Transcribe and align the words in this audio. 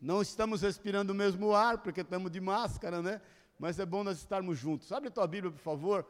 Não 0.00 0.20
estamos 0.20 0.62
respirando 0.62 1.12
o 1.12 1.14
mesmo 1.14 1.54
ar, 1.54 1.78
porque 1.78 2.00
estamos 2.00 2.30
de 2.30 2.40
máscara, 2.40 3.00
né? 3.00 3.20
Mas 3.58 3.78
é 3.78 3.86
bom 3.86 4.02
nós 4.02 4.18
estarmos 4.18 4.58
juntos. 4.58 4.90
Abre 4.90 5.10
tua 5.10 5.26
Bíblia, 5.26 5.52
por 5.52 5.60
favor, 5.60 6.06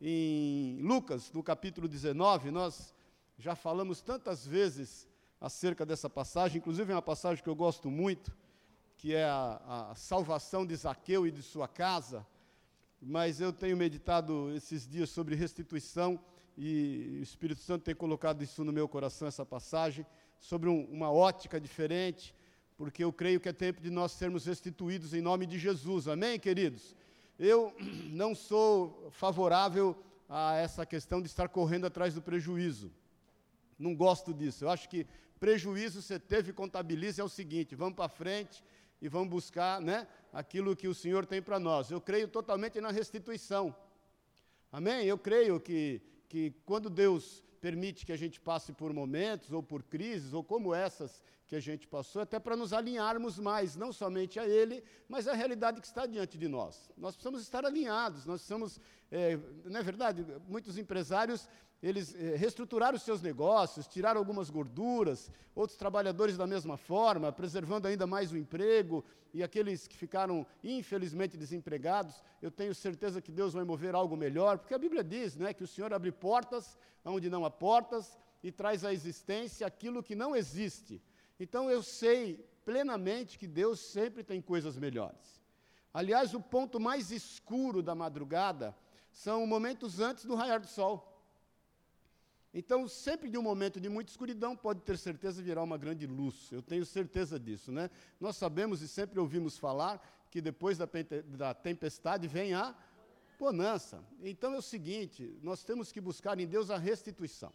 em 0.00 0.78
Lucas, 0.82 1.32
no 1.32 1.42
capítulo 1.42 1.88
19. 1.88 2.50
Nós 2.50 2.94
já 3.38 3.54
falamos 3.54 4.00
tantas 4.00 4.46
vezes 4.46 5.08
acerca 5.40 5.86
dessa 5.86 6.10
passagem, 6.10 6.58
inclusive 6.58 6.92
é 6.92 6.94
uma 6.94 7.00
passagem 7.00 7.42
que 7.42 7.48
eu 7.48 7.54
gosto 7.54 7.90
muito, 7.90 8.30
que 8.98 9.14
é 9.14 9.24
a, 9.24 9.88
a 9.90 9.94
salvação 9.94 10.66
de 10.66 10.76
Zaqueu 10.76 11.26
e 11.26 11.30
de 11.30 11.42
sua 11.42 11.66
casa. 11.66 12.26
Mas 13.00 13.40
eu 13.40 13.50
tenho 13.50 13.76
meditado 13.76 14.52
esses 14.54 14.86
dias 14.86 15.08
sobre 15.08 15.34
restituição 15.34 16.20
e 16.56 17.16
o 17.20 17.22
Espírito 17.22 17.62
Santo 17.62 17.84
tem 17.84 17.94
colocado 17.94 18.42
isso 18.42 18.62
no 18.62 18.72
meu 18.72 18.86
coração, 18.86 19.26
essa 19.26 19.46
passagem, 19.46 20.04
sobre 20.40 20.68
um, 20.68 20.84
uma 20.86 21.12
ótica 21.12 21.60
diferente 21.60 22.34
porque 22.80 23.04
eu 23.04 23.12
creio 23.12 23.38
que 23.38 23.46
é 23.46 23.52
tempo 23.52 23.78
de 23.78 23.90
nós 23.90 24.12
sermos 24.12 24.46
restituídos 24.46 25.12
em 25.12 25.20
nome 25.20 25.44
de 25.44 25.58
Jesus. 25.58 26.08
Amém, 26.08 26.40
queridos? 26.40 26.96
Eu 27.38 27.74
não 28.10 28.34
sou 28.34 29.10
favorável 29.10 29.94
a 30.26 30.56
essa 30.56 30.86
questão 30.86 31.20
de 31.20 31.28
estar 31.28 31.46
correndo 31.50 31.86
atrás 31.86 32.14
do 32.14 32.22
prejuízo. 32.22 32.90
Não 33.78 33.94
gosto 33.94 34.32
disso. 34.32 34.64
Eu 34.64 34.70
acho 34.70 34.88
que 34.88 35.06
prejuízo 35.38 36.00
você 36.00 36.18
teve, 36.18 36.54
contabiliza, 36.54 37.20
é 37.20 37.24
o 37.24 37.28
seguinte: 37.28 37.74
vamos 37.74 37.96
para 37.96 38.08
frente 38.08 38.64
e 38.98 39.10
vamos 39.10 39.28
buscar 39.28 39.78
né, 39.78 40.08
aquilo 40.32 40.74
que 40.74 40.88
o 40.88 40.94
Senhor 40.94 41.26
tem 41.26 41.42
para 41.42 41.60
nós. 41.60 41.90
Eu 41.90 42.00
creio 42.00 42.28
totalmente 42.28 42.80
na 42.80 42.90
restituição. 42.90 43.76
Amém? 44.72 45.04
Eu 45.04 45.18
creio 45.18 45.60
que, 45.60 46.00
que 46.30 46.54
quando 46.64 46.88
Deus 46.88 47.44
permite 47.60 48.06
que 48.06 48.12
a 48.12 48.16
gente 48.16 48.40
passe 48.40 48.72
por 48.72 48.92
momentos 48.92 49.52
ou 49.52 49.62
por 49.62 49.82
crises 49.82 50.32
ou 50.32 50.42
como 50.42 50.74
essas 50.74 51.22
que 51.50 51.56
a 51.56 51.60
gente 51.60 51.84
passou, 51.88 52.22
até 52.22 52.38
para 52.38 52.54
nos 52.54 52.72
alinharmos 52.72 53.36
mais, 53.36 53.74
não 53.74 53.92
somente 53.92 54.38
a 54.38 54.46
Ele, 54.46 54.84
mas 55.08 55.26
à 55.26 55.32
realidade 55.32 55.80
que 55.80 55.86
está 55.88 56.06
diante 56.06 56.38
de 56.38 56.46
nós. 56.46 56.88
Nós 56.96 57.16
precisamos 57.16 57.42
estar 57.42 57.64
alinhados, 57.66 58.24
nós 58.24 58.36
precisamos, 58.36 58.78
é, 59.10 59.36
não 59.64 59.80
é 59.80 59.82
verdade? 59.82 60.24
Muitos 60.46 60.78
empresários, 60.78 61.48
eles 61.82 62.14
é, 62.14 62.36
reestruturaram 62.36 62.96
os 62.96 63.02
seus 63.02 63.20
negócios, 63.20 63.88
tiraram 63.88 64.20
algumas 64.20 64.48
gorduras, 64.48 65.28
outros 65.52 65.76
trabalhadores 65.76 66.36
da 66.36 66.46
mesma 66.46 66.76
forma, 66.76 67.32
preservando 67.32 67.88
ainda 67.88 68.06
mais 68.06 68.30
o 68.30 68.36
emprego, 68.36 69.04
e 69.34 69.42
aqueles 69.42 69.88
que 69.88 69.96
ficaram 69.96 70.46
infelizmente 70.62 71.36
desempregados, 71.36 72.22
eu 72.40 72.52
tenho 72.52 72.72
certeza 72.72 73.20
que 73.20 73.32
Deus 73.32 73.54
vai 73.54 73.64
mover 73.64 73.96
algo 73.96 74.16
melhor, 74.16 74.56
porque 74.56 74.74
a 74.74 74.78
Bíblia 74.78 75.02
diz 75.02 75.34
né, 75.34 75.52
que 75.52 75.64
o 75.64 75.66
Senhor 75.66 75.92
abre 75.92 76.12
portas 76.12 76.78
onde 77.04 77.28
não 77.28 77.44
há 77.44 77.50
portas 77.50 78.16
e 78.40 78.52
traz 78.52 78.84
à 78.84 78.92
existência 78.92 79.66
aquilo 79.66 80.00
que 80.00 80.14
não 80.14 80.36
existe. 80.36 81.02
Então 81.40 81.70
eu 81.70 81.82
sei 81.82 82.46
plenamente 82.66 83.38
que 83.38 83.48
Deus 83.48 83.80
sempre 83.80 84.22
tem 84.22 84.42
coisas 84.42 84.76
melhores. 84.76 85.40
Aliás, 85.92 86.34
o 86.34 86.40
ponto 86.40 86.78
mais 86.78 87.10
escuro 87.10 87.82
da 87.82 87.94
madrugada 87.94 88.76
são 89.10 89.46
momentos 89.46 89.98
antes 89.98 90.24
do 90.26 90.36
raiar 90.36 90.60
do 90.60 90.68
sol. 90.68 91.06
Então, 92.52 92.86
sempre 92.88 93.30
de 93.30 93.38
um 93.38 93.42
momento 93.42 93.80
de 93.80 93.88
muita 93.88 94.10
escuridão, 94.10 94.56
pode 94.56 94.80
ter 94.80 94.98
certeza 94.98 95.42
virá 95.42 95.62
uma 95.62 95.78
grande 95.78 96.06
luz. 96.06 96.50
Eu 96.52 96.60
tenho 96.60 96.84
certeza 96.84 97.38
disso, 97.38 97.72
né? 97.72 97.88
Nós 98.20 98.36
sabemos 98.36 98.82
e 98.82 98.88
sempre 98.88 99.18
ouvimos 99.18 99.56
falar 99.56 100.00
que 100.30 100.40
depois 100.40 100.76
da, 100.76 100.88
da 101.26 101.54
tempestade 101.54 102.28
vem 102.28 102.52
a 102.54 102.74
bonança. 103.38 104.04
Então 104.20 104.52
é 104.52 104.58
o 104.58 104.62
seguinte: 104.62 105.38
nós 105.42 105.64
temos 105.64 105.90
que 105.90 106.00
buscar 106.00 106.38
em 106.38 106.46
Deus 106.46 106.70
a 106.70 106.76
restituição. 106.76 107.52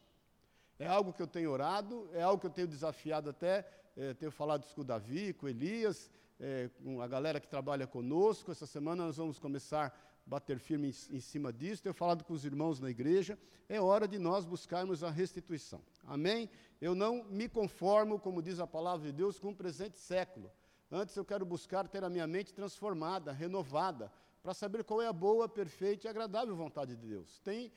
É 0.78 0.88
algo 0.88 1.14
que 1.14 1.22
eu 1.22 1.28
tenho 1.28 1.52
orado, 1.52 2.10
é 2.14 2.22
algo 2.22 2.40
que 2.40 2.48
eu 2.48 2.52
tenho 2.52 2.68
desafiado 2.68 3.30
até, 3.30 3.66
é, 3.96 4.14
tenho 4.14 4.32
falado 4.32 4.64
isso 4.64 4.76
com 4.76 4.82
o 4.82 4.86
Davi, 4.86 5.34
com 5.34 5.46
o 5.46 5.50
Elias, 5.50 6.12
é, 6.40 6.70
com 6.84 7.02
a 7.02 7.08
galera 7.08 7.40
que 7.40 7.48
trabalha 7.48 7.88
conosco. 7.88 8.52
Essa 8.52 8.66
semana 8.66 9.06
nós 9.06 9.18
vamos 9.18 9.40
começar 9.40 9.88
a 9.88 9.92
bater 10.26 10.60
firme 10.60 10.90
em, 10.90 11.16
em 11.16 11.20
cima 11.22 11.54
disso. 11.54 11.82
Tenho 11.82 11.96
falado 11.96 12.26
com 12.26 12.34
os 12.34 12.44
irmãos 12.44 12.80
na 12.80 12.90
igreja. 12.90 13.38
É 13.70 13.80
hora 13.80 14.08
de 14.08 14.20
nós 14.20 14.46
buscarmos 14.46 15.04
a 15.04 15.10
restituição. 15.10 15.82
Amém? 16.06 16.50
Eu 16.82 16.94
não 16.94 17.24
me 17.24 17.48
conformo, 17.48 18.20
como 18.20 18.42
diz 18.42 18.60
a 18.60 18.68
palavra 18.68 19.08
de 19.08 19.14
Deus, 19.14 19.40
com 19.40 19.50
o 19.50 19.56
presente 19.56 19.98
século. 19.98 20.52
Antes 20.92 21.16
eu 21.16 21.26
quero 21.26 21.46
buscar 21.46 21.88
ter 21.88 22.04
a 22.04 22.10
minha 22.10 22.28
mente 22.28 22.54
transformada, 22.54 23.32
renovada, 23.32 24.12
para 24.46 24.54
saber 24.54 24.84
qual 24.84 25.02
é 25.02 25.08
a 25.08 25.12
boa, 25.12 25.50
perfeita 25.50 26.06
e 26.06 26.08
agradável 26.08 26.56
vontade 26.56 26.96
de 26.96 27.08
Deus. 27.08 27.40
Tem, 27.40 27.72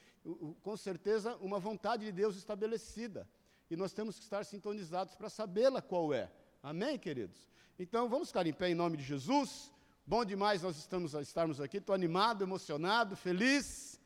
com 0.60 0.76
certeza, 0.76 1.34
uma 1.36 1.58
vontade 1.58 2.04
de 2.04 2.12
Deus 2.12 2.36
estabelecida. 2.36 3.26
E 3.70 3.74
nós 3.74 3.94
temos 3.94 4.18
que 4.18 4.24
estar 4.24 4.44
sintonizados 4.44 5.14
para 5.14 5.30
sabê-la 5.30 5.80
qual 5.80 6.12
é. 6.12 6.30
Amém, 6.62 6.98
queridos? 6.98 7.48
Então, 7.78 8.06
vamos 8.06 8.28
ficar 8.28 8.46
em 8.46 8.52
pé 8.52 8.68
em 8.68 8.74
nome 8.74 8.98
de 8.98 9.02
Jesus. 9.02 9.72
Bom 10.06 10.26
demais 10.26 10.62
nós 10.62 10.76
estamos, 10.76 11.14
estarmos 11.14 11.58
aqui. 11.58 11.78
Estou 11.78 11.94
animado, 11.94 12.44
emocionado, 12.44 13.16
feliz. 13.16 13.98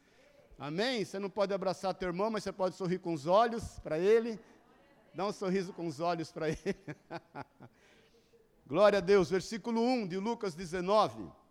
Amém? 0.57 1.05
Você 1.05 1.19
não 1.19 1.29
pode 1.29 1.53
abraçar 1.53 1.93
teu 1.95 2.11
irmão, 2.11 2.31
mas 2.31 2.45
você 2.45 2.53
pode 2.53 2.77
sorrir 2.77 3.01
com 3.01 3.13
os 3.13 3.27
olhos 3.27 3.81
para 3.81 3.99
ele. 3.99 4.39
Dá 5.13 5.27
um 5.27 5.33
sorriso 5.33 5.73
com 5.73 5.85
os 5.89 5.99
olhos 5.99 6.31
para 6.31 6.49
ele. 6.49 6.77
Glória 8.65 8.99
a 8.99 9.03
Deus. 9.03 9.29
Versículo 9.29 9.83
1 9.83 10.07
de 10.07 10.19
Lucas 10.19 10.55
19. 10.55 11.42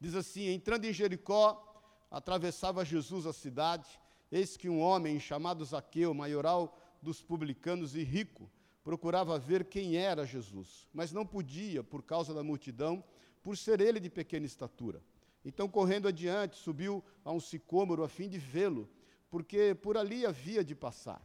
Diz 0.00 0.14
assim: 0.14 0.48
Entrando 0.48 0.86
em 0.86 0.92
Jericó, 0.92 1.66
atravessava 2.10 2.84
Jesus 2.84 3.26
a 3.26 3.32
cidade. 3.32 4.00
Eis 4.32 4.56
que 4.56 4.68
um 4.68 4.80
homem 4.80 5.20
chamado 5.20 5.64
Zaqueu, 5.64 6.14
maioral 6.14 6.78
dos 7.02 7.22
publicanos 7.22 7.94
e 7.94 8.02
rico, 8.02 8.50
procurava 8.82 9.38
ver 9.38 9.64
quem 9.64 9.96
era 9.96 10.24
Jesus, 10.24 10.88
mas 10.92 11.12
não 11.12 11.26
podia 11.26 11.82
por 11.82 12.02
causa 12.02 12.32
da 12.32 12.42
multidão, 12.42 13.04
por 13.42 13.56
ser 13.56 13.80
ele 13.80 14.00
de 14.00 14.08
pequena 14.08 14.46
estatura. 14.46 15.02
Então, 15.44 15.68
correndo 15.68 16.08
adiante, 16.08 16.56
subiu 16.56 17.02
a 17.24 17.32
um 17.32 17.40
sicômoro 17.40 18.04
a 18.04 18.08
fim 18.08 18.28
de 18.28 18.38
vê-lo, 18.38 18.88
porque 19.30 19.74
por 19.74 19.96
ali 19.96 20.26
havia 20.26 20.62
de 20.62 20.74
passar. 20.74 21.22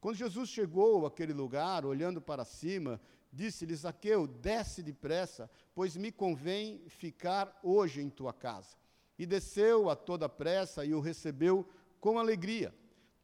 Quando 0.00 0.16
Jesus 0.16 0.50
chegou 0.50 1.06
àquele 1.06 1.32
lugar, 1.32 1.84
olhando 1.86 2.20
para 2.20 2.44
cima, 2.44 3.00
Disse-lhe 3.34 3.74
Zaqueu: 3.74 4.28
desce 4.28 4.80
depressa, 4.80 5.50
pois 5.74 5.96
me 5.96 6.12
convém 6.12 6.80
ficar 6.86 7.58
hoje 7.64 8.00
em 8.00 8.08
tua 8.08 8.32
casa. 8.32 8.76
E 9.18 9.26
desceu 9.26 9.90
a 9.90 9.96
toda 9.96 10.28
pressa 10.28 10.84
e 10.84 10.94
o 10.94 11.00
recebeu 11.00 11.68
com 12.00 12.18
alegria. 12.18 12.72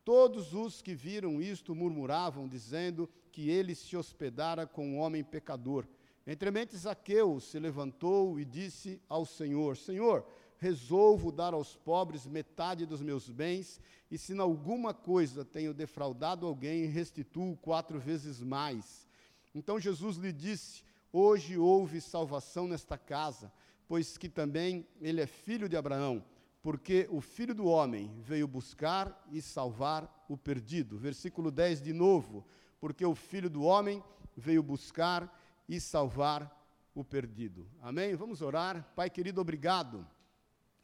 Todos 0.04 0.52
os 0.52 0.82
que 0.82 0.94
viram 0.94 1.40
isto 1.40 1.74
murmuravam, 1.74 2.48
dizendo 2.48 3.08
que 3.30 3.48
ele 3.50 3.74
se 3.74 3.96
hospedara 3.96 4.66
com 4.66 4.84
um 4.84 4.98
homem 4.98 5.22
pecador. 5.22 5.86
Entremente 6.26 6.76
Zaqueu 6.76 7.38
se 7.38 7.58
levantou 7.60 8.40
e 8.40 8.44
disse 8.44 9.00
ao 9.08 9.24
Senhor: 9.24 9.76
Senhor, 9.76 10.26
resolvo 10.58 11.30
dar 11.30 11.54
aos 11.54 11.76
pobres 11.76 12.26
metade 12.26 12.84
dos 12.84 13.00
meus 13.00 13.30
bens, 13.30 13.80
e 14.10 14.18
se 14.18 14.32
em 14.32 14.40
alguma 14.40 14.92
coisa 14.92 15.44
tenho 15.44 15.72
defraudado 15.72 16.46
alguém, 16.46 16.86
restituo 16.86 17.56
quatro 17.58 18.00
vezes 18.00 18.42
mais. 18.42 19.08
Então 19.54 19.80
Jesus 19.80 20.16
lhe 20.16 20.32
disse: 20.32 20.82
Hoje 21.12 21.58
houve 21.58 22.00
salvação 22.00 22.68
nesta 22.68 22.96
casa, 22.96 23.52
pois 23.88 24.16
que 24.16 24.28
também 24.28 24.86
ele 25.00 25.20
é 25.20 25.26
filho 25.26 25.68
de 25.68 25.76
Abraão, 25.76 26.24
porque 26.62 27.08
o 27.10 27.20
filho 27.20 27.54
do 27.54 27.66
homem 27.66 28.10
veio 28.20 28.46
buscar 28.46 29.26
e 29.30 29.42
salvar 29.42 30.24
o 30.28 30.36
perdido. 30.36 30.98
Versículo 30.98 31.50
10 31.50 31.82
de 31.82 31.92
novo: 31.92 32.46
Porque 32.80 33.04
o 33.04 33.14
filho 33.14 33.50
do 33.50 33.62
homem 33.62 34.02
veio 34.36 34.62
buscar 34.62 35.30
e 35.68 35.80
salvar 35.80 36.56
o 36.94 37.04
perdido. 37.04 37.66
Amém? 37.80 38.14
Vamos 38.14 38.42
orar. 38.42 38.92
Pai 38.94 39.10
querido, 39.10 39.40
obrigado 39.40 40.06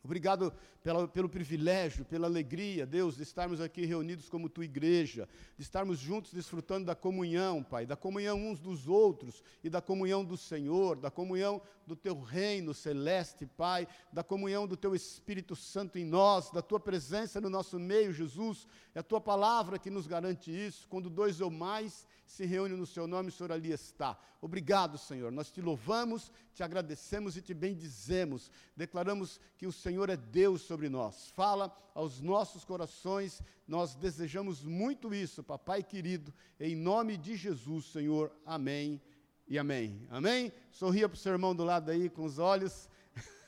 Obrigado 0.07 0.53
pela, 0.85 1.09
pelo 1.09 1.29
privilégio, 1.29 2.05
pela 2.05 2.29
alegria, 2.29 2.87
Deus, 2.87 3.17
de 3.17 3.25
estarmos 3.25 3.61
aqui 3.61 3.85
reunidos 3.85 4.29
como 4.29 4.49
tua 4.49 4.65
igreja, 4.65 5.29
de 5.57 5.65
estarmos 5.65 5.99
juntos 5.99 6.33
desfrutando 6.33 6.87
da 6.87 6.95
comunhão, 6.95 7.61
Pai, 7.61 7.85
da 7.85 7.97
comunhão 7.97 8.39
uns 8.39 8.61
dos 8.61 8.87
outros 8.87 9.43
e 9.65 9.69
da 9.69 9.83
comunhão 9.83 10.25
do 10.25 10.37
Senhor, 10.37 10.97
da 10.97 11.11
comunhão 11.11 11.61
do 11.85 11.97
teu 11.97 12.21
reino 12.21 12.73
celeste, 12.73 13.47
Pai, 13.47 13.89
da 14.13 14.23
comunhão 14.23 14.65
do 14.65 14.77
teu 14.77 14.95
Espírito 14.95 15.57
Santo 15.57 15.99
em 15.99 16.05
nós, 16.05 16.53
da 16.53 16.63
tua 16.63 16.79
presença 16.79 17.41
no 17.41 17.51
nosso 17.51 17.81
meio, 17.81 18.13
Jesus. 18.13 18.65
É 18.95 19.01
a 19.01 19.03
tua 19.03 19.21
palavra 19.21 19.81
que 19.81 19.91
nos 19.91 20.07
garante 20.07 20.53
isso. 20.53 20.87
Quando 20.89 21.11
dois 21.11 21.41
ou 21.41 21.51
mais 21.51 22.07
se 22.27 22.45
reúnem 22.45 22.77
no 22.77 22.87
seu 22.87 23.07
nome, 23.07 23.29
o 23.29 23.33
Senhor 23.33 23.53
ali 23.53 23.71
está. 23.71 24.19
Obrigado, 24.41 24.99
Senhor. 24.99 25.31
Nós 25.31 25.51
te 25.51 25.63
louvamos, 25.63 26.33
te 26.53 26.63
agradecemos 26.63 27.37
e 27.37 27.41
te 27.41 27.55
bendizemos. 27.55 28.51
Declaramos 28.77 29.41
que 29.57 29.67
o 29.67 29.73
Senhor 29.73 30.11
é 30.11 30.17
Deus 30.17 30.63
sobre 30.63 30.89
nós. 30.89 31.31
Fala 31.31 31.75
aos 31.95 32.21
nossos 32.21 32.65
corações. 32.65 33.41
Nós 33.67 33.95
desejamos 33.95 34.65
muito 34.65 35.15
isso, 35.15 35.43
papai 35.43 35.85
querido, 35.85 36.35
em 36.59 36.75
nome 36.75 37.17
de 37.17 37.37
Jesus, 37.37 37.87
Senhor. 37.87 38.33
Amém 38.45 39.01
e 39.47 39.57
amém. 39.57 40.05
Amém? 40.11 40.53
Sorria 40.73 41.09
para 41.09 41.17
o 41.17 41.19
seu 41.19 41.33
irmão 41.33 41.55
do 41.55 41.63
lado 41.63 41.93
aí 41.93 42.11
com 42.11 42.25
os 42.25 42.41
olhos. 42.41 42.89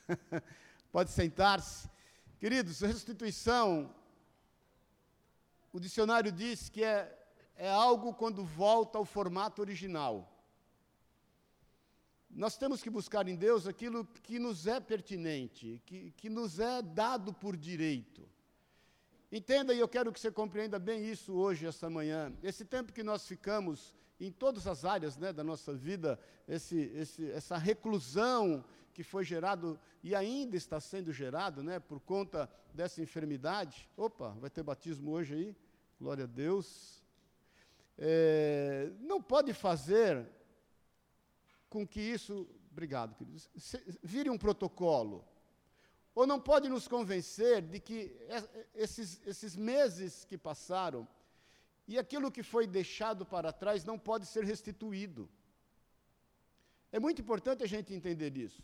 Pode 0.93 1.11
sentar-se. 1.11 1.91
Queridos, 2.39 2.81
restituição, 2.81 3.93
o 5.73 5.81
dicionário 5.81 6.31
diz 6.31 6.69
que 6.69 6.85
é 6.85 7.18
é 7.59 7.69
algo 7.69 8.15
quando 8.15 8.45
volta 8.45 8.97
ao 8.97 9.05
formato 9.05 9.61
original. 9.61 10.33
nós 12.31 12.57
temos 12.57 12.81
que 12.81 12.89
buscar 12.89 13.27
em 13.27 13.35
Deus 13.35 13.67
aquilo 13.67 14.05
que 14.23 14.39
nos 14.39 14.67
é 14.67 14.79
pertinente, 14.79 15.83
que, 15.85 16.13
que 16.13 16.31
nos 16.31 16.61
é 16.61 16.81
dado 16.81 17.33
por 17.33 17.57
direito. 17.57 18.23
Entenda, 19.31 19.75
e 19.75 19.81
eu 19.81 19.89
quero 19.89 20.13
que 20.13 20.21
você 20.21 20.31
compreenda 20.31 20.79
bem 20.79 21.05
isso 21.05 21.33
hoje, 21.35 21.67
esta 21.67 21.91
manhã. 21.91 22.33
Esse 22.43 22.65
tempo 22.65 22.93
que 22.93 23.03
nós 23.03 23.27
ficamos 23.27 23.95
em 24.21 24.31
todas 24.31 24.67
as 24.67 24.85
áreas 24.85 25.17
né, 25.17 25.33
da 25.33 25.43
nossa 25.43 25.75
vida, 25.75 26.19
esse, 26.47 26.79
esse, 26.95 27.31
essa 27.33 27.59
reclusão 27.59 28.65
que 28.95 29.03
foi 29.03 29.25
gerado 29.25 29.79
e 30.03 30.15
ainda 30.15 30.57
está 30.57 30.81
sendo 30.81 31.13
gerado 31.13 31.63
né, 31.63 31.81
por 31.81 31.99
conta 32.01 32.49
dessa 32.73 33.03
enfermidade. 33.03 33.89
Opa, 33.97 34.31
vai 34.41 34.49
ter 34.49 34.63
batismo 34.63 35.11
hoje 35.11 35.35
aí? 35.35 35.57
Glória 36.01 36.25
a 36.25 36.27
Deus. 36.27 36.98
É, 37.99 38.93
não 39.01 39.21
pode 39.21 39.53
fazer 39.53 40.25
com 41.69 41.87
que 41.87 42.01
isso, 42.01 42.49
obrigado, 42.71 43.15
queridos, 43.17 43.51
vire 44.03 44.31
um 44.31 44.39
protocolo. 44.39 45.25
Ou 46.15 46.27
não 46.27 46.41
pode 46.41 46.69
nos 46.69 46.89
convencer 46.89 47.63
de 47.63 47.79
que 47.81 48.17
esses, 48.75 49.21
esses 49.27 49.55
meses 49.55 50.25
que 50.25 50.39
passaram 50.39 51.07
e 51.87 51.99
aquilo 51.99 52.31
que 52.31 52.43
foi 52.43 52.67
deixado 52.67 53.25
para 53.25 53.53
trás 53.53 53.85
não 53.85 53.99
pode 53.99 54.27
ser 54.27 54.45
restituído. 54.45 55.29
É 56.91 56.99
muito 56.99 57.21
importante 57.21 57.63
a 57.63 57.67
gente 57.67 57.95
entender 57.95 58.37
isso. 58.37 58.63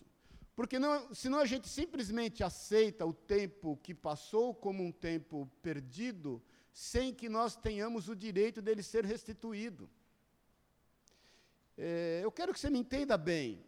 Porque 0.57 0.79
não, 0.79 1.13
senão 1.15 1.39
a 1.39 1.47
gente 1.47 1.69
simplesmente 1.69 2.45
aceita 2.45 3.05
o 3.05 3.13
tempo 3.13 3.77
que 3.83 3.95
passou 3.95 4.55
como 4.55 4.85
um 4.85 4.93
tempo 4.93 5.51
perdido, 5.61 6.43
sem 6.75 7.15
que 7.15 7.29
nós 7.29 7.55
tenhamos 7.55 8.09
o 8.09 8.17
direito 8.17 8.61
dele 8.61 8.83
ser 8.83 9.05
restituído. 9.05 9.89
É, 11.79 12.21
eu 12.25 12.33
quero 12.33 12.53
que 12.53 12.59
você 12.59 12.69
me 12.69 12.81
entenda 12.81 13.17
bem, 13.17 13.65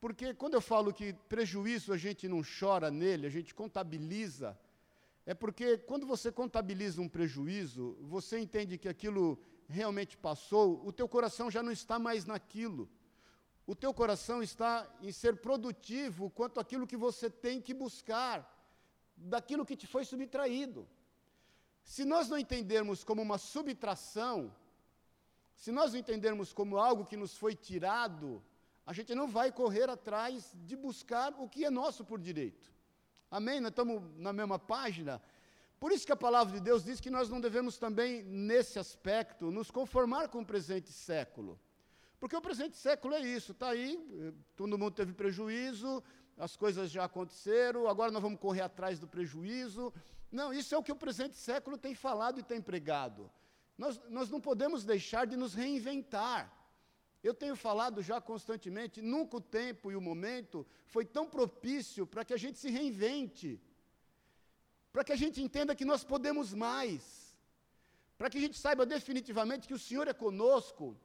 porque 0.00 0.32
quando 0.32 0.54
eu 0.54 0.60
falo 0.62 0.94
que 0.94 1.12
prejuízo 1.28 1.92
a 1.92 1.98
gente 1.98 2.26
não 2.26 2.42
chora 2.42 2.90
nele, 2.90 3.26
a 3.26 3.30
gente 3.30 3.54
contabiliza, 3.54 4.58
é 5.26 5.34
porque 5.34 5.76
quando 5.76 6.06
você 6.06 6.32
contabiliza 6.32 7.02
um 7.02 7.08
prejuízo, 7.08 7.98
você 8.00 8.38
entende 8.38 8.78
que 8.78 8.88
aquilo 8.88 9.38
realmente 9.68 10.16
passou, 10.16 10.80
o 10.86 10.90
teu 10.90 11.06
coração 11.06 11.50
já 11.50 11.62
não 11.62 11.70
está 11.70 11.98
mais 11.98 12.24
naquilo. 12.24 12.88
O 13.66 13.74
teu 13.74 13.92
coração 13.92 14.42
está 14.42 14.90
em 15.02 15.12
ser 15.12 15.36
produtivo 15.36 16.30
quanto 16.30 16.58
àquilo 16.58 16.86
que 16.86 16.96
você 16.96 17.28
tem 17.28 17.60
que 17.60 17.74
buscar, 17.74 18.36
daquilo 19.16 19.66
que 19.66 19.76
te 19.76 19.86
foi 19.86 20.04
subtraído. 20.04 20.88
Se 21.82 22.04
nós 22.04 22.28
não 22.28 22.38
entendermos 22.38 23.04
como 23.04 23.20
uma 23.22 23.38
subtração, 23.38 24.54
se 25.54 25.70
nós 25.70 25.92
não 25.92 26.00
entendermos 26.00 26.52
como 26.52 26.78
algo 26.78 27.04
que 27.04 27.16
nos 27.16 27.36
foi 27.36 27.54
tirado, 27.54 28.42
a 28.84 28.92
gente 28.92 29.14
não 29.14 29.28
vai 29.28 29.52
correr 29.52 29.88
atrás 29.88 30.52
de 30.64 30.76
buscar 30.76 31.34
o 31.38 31.48
que 31.48 31.64
é 31.64 31.70
nosso 31.70 32.04
por 32.04 32.18
direito. 32.18 32.72
Amém? 33.30 33.60
Nós 33.60 33.70
estamos 33.70 34.02
na 34.16 34.32
mesma 34.32 34.58
página. 34.58 35.22
Por 35.78 35.90
isso 35.90 36.06
que 36.06 36.12
a 36.12 36.16
palavra 36.16 36.52
de 36.52 36.60
Deus 36.60 36.84
diz 36.84 37.00
que 37.00 37.10
nós 37.10 37.28
não 37.28 37.40
devemos 37.40 37.76
também, 37.76 38.22
nesse 38.22 38.78
aspecto, 38.78 39.50
nos 39.50 39.70
conformar 39.70 40.28
com 40.28 40.40
o 40.40 40.46
presente 40.46 40.92
século. 40.92 41.58
Porque 42.20 42.36
o 42.36 42.40
presente 42.40 42.76
século 42.76 43.14
é 43.14 43.20
isso, 43.20 43.50
está 43.50 43.70
aí, 43.70 44.32
todo 44.54 44.78
mundo 44.78 44.92
teve 44.92 45.12
prejuízo, 45.12 46.00
as 46.38 46.56
coisas 46.56 46.88
já 46.90 47.04
aconteceram, 47.04 47.88
agora 47.88 48.12
nós 48.12 48.22
vamos 48.22 48.38
correr 48.38 48.60
atrás 48.60 49.00
do 49.00 49.08
prejuízo. 49.08 49.92
Não, 50.32 50.50
isso 50.50 50.74
é 50.74 50.78
o 50.78 50.82
que 50.82 50.90
o 50.90 50.96
presente 50.96 51.36
século 51.36 51.76
tem 51.76 51.94
falado 51.94 52.40
e 52.40 52.42
tem 52.42 52.60
pregado. 52.60 53.30
Nós, 53.76 54.00
nós 54.08 54.30
não 54.30 54.40
podemos 54.40 54.82
deixar 54.82 55.26
de 55.26 55.36
nos 55.36 55.52
reinventar. 55.52 56.50
Eu 57.22 57.34
tenho 57.34 57.54
falado 57.54 58.02
já 58.02 58.20
constantemente, 58.20 59.02
nunca 59.02 59.36
o 59.36 59.40
tempo 59.40 59.92
e 59.92 59.96
o 59.96 60.00
momento 60.00 60.66
foi 60.86 61.04
tão 61.04 61.28
propício 61.28 62.06
para 62.06 62.24
que 62.24 62.32
a 62.32 62.36
gente 62.36 62.58
se 62.58 62.70
reinvente, 62.70 63.60
para 64.92 65.04
que 65.04 65.12
a 65.12 65.16
gente 65.16 65.40
entenda 65.40 65.74
que 65.74 65.84
nós 65.84 66.02
podemos 66.02 66.52
mais, 66.52 67.36
para 68.16 68.30
que 68.30 68.38
a 68.38 68.40
gente 68.40 68.58
saiba 68.58 68.84
definitivamente 68.86 69.68
que 69.68 69.74
o 69.74 69.78
Senhor 69.78 70.08
é 70.08 70.12
conosco, 70.12 70.96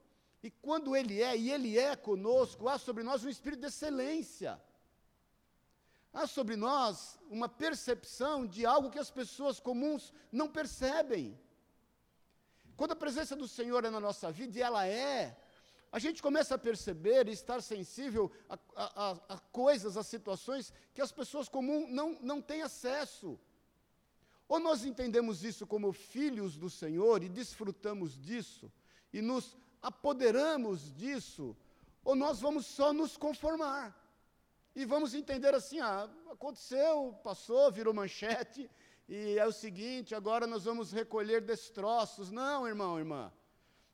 e 0.42 0.50
quando 0.50 0.96
Ele 0.96 1.22
é, 1.22 1.36
e 1.36 1.50
Ele 1.52 1.78
é 1.78 1.94
conosco, 1.94 2.68
há 2.68 2.78
sobre 2.78 3.02
nós 3.02 3.24
um 3.24 3.28
espírito 3.28 3.60
de 3.60 3.66
excelência. 3.66 4.60
Há 6.12 6.26
sobre 6.26 6.56
nós 6.56 7.18
uma 7.30 7.48
percepção 7.48 8.46
de 8.46 8.64
algo 8.64 8.90
que 8.90 8.98
as 8.98 9.10
pessoas 9.10 9.60
comuns 9.60 10.12
não 10.32 10.48
percebem. 10.48 11.38
Quando 12.76 12.92
a 12.92 12.96
presença 12.96 13.36
do 13.36 13.48
Senhor 13.48 13.84
é 13.84 13.90
na 13.90 14.00
nossa 14.00 14.30
vida, 14.30 14.58
e 14.58 14.62
ela 14.62 14.86
é, 14.86 15.36
a 15.90 15.98
gente 15.98 16.22
começa 16.22 16.54
a 16.54 16.58
perceber 16.58 17.28
e 17.28 17.32
estar 17.32 17.62
sensível 17.62 18.30
a, 18.48 18.58
a, 18.76 19.10
a, 19.34 19.38
coisas, 19.52 19.96
a 19.96 20.02
situações 20.02 20.72
que 20.94 21.00
as 21.00 21.10
pessoas 21.10 21.48
comuns 21.48 21.90
não, 21.90 22.18
não 22.20 22.40
têm 22.40 22.62
acesso. 22.62 23.38
Ou 24.46 24.58
nós 24.58 24.84
entendemos 24.84 25.44
isso 25.44 25.66
como 25.66 25.92
filhos 25.92 26.56
do 26.56 26.70
Senhor 26.70 27.22
e 27.22 27.28
desfrutamos 27.28 28.18
disso, 28.18 28.72
e 29.12 29.20
nos 29.20 29.56
apoderamos 29.82 30.94
disso, 30.94 31.56
ou 32.04 32.14
nós 32.14 32.40
vamos 32.40 32.64
só 32.64 32.92
nos 32.92 33.16
conformar. 33.16 33.94
E 34.80 34.84
vamos 34.84 35.12
entender 35.12 35.52
assim: 35.56 35.80
ah, 35.80 36.08
aconteceu, 36.30 37.12
passou, 37.24 37.68
virou 37.72 37.92
manchete, 37.92 38.70
e 39.08 39.36
é 39.36 39.44
o 39.44 39.50
seguinte, 39.50 40.14
agora 40.14 40.46
nós 40.46 40.66
vamos 40.66 40.92
recolher 40.92 41.40
destroços. 41.40 42.30
Não, 42.30 42.64
irmão, 42.64 42.96
irmã. 42.96 43.32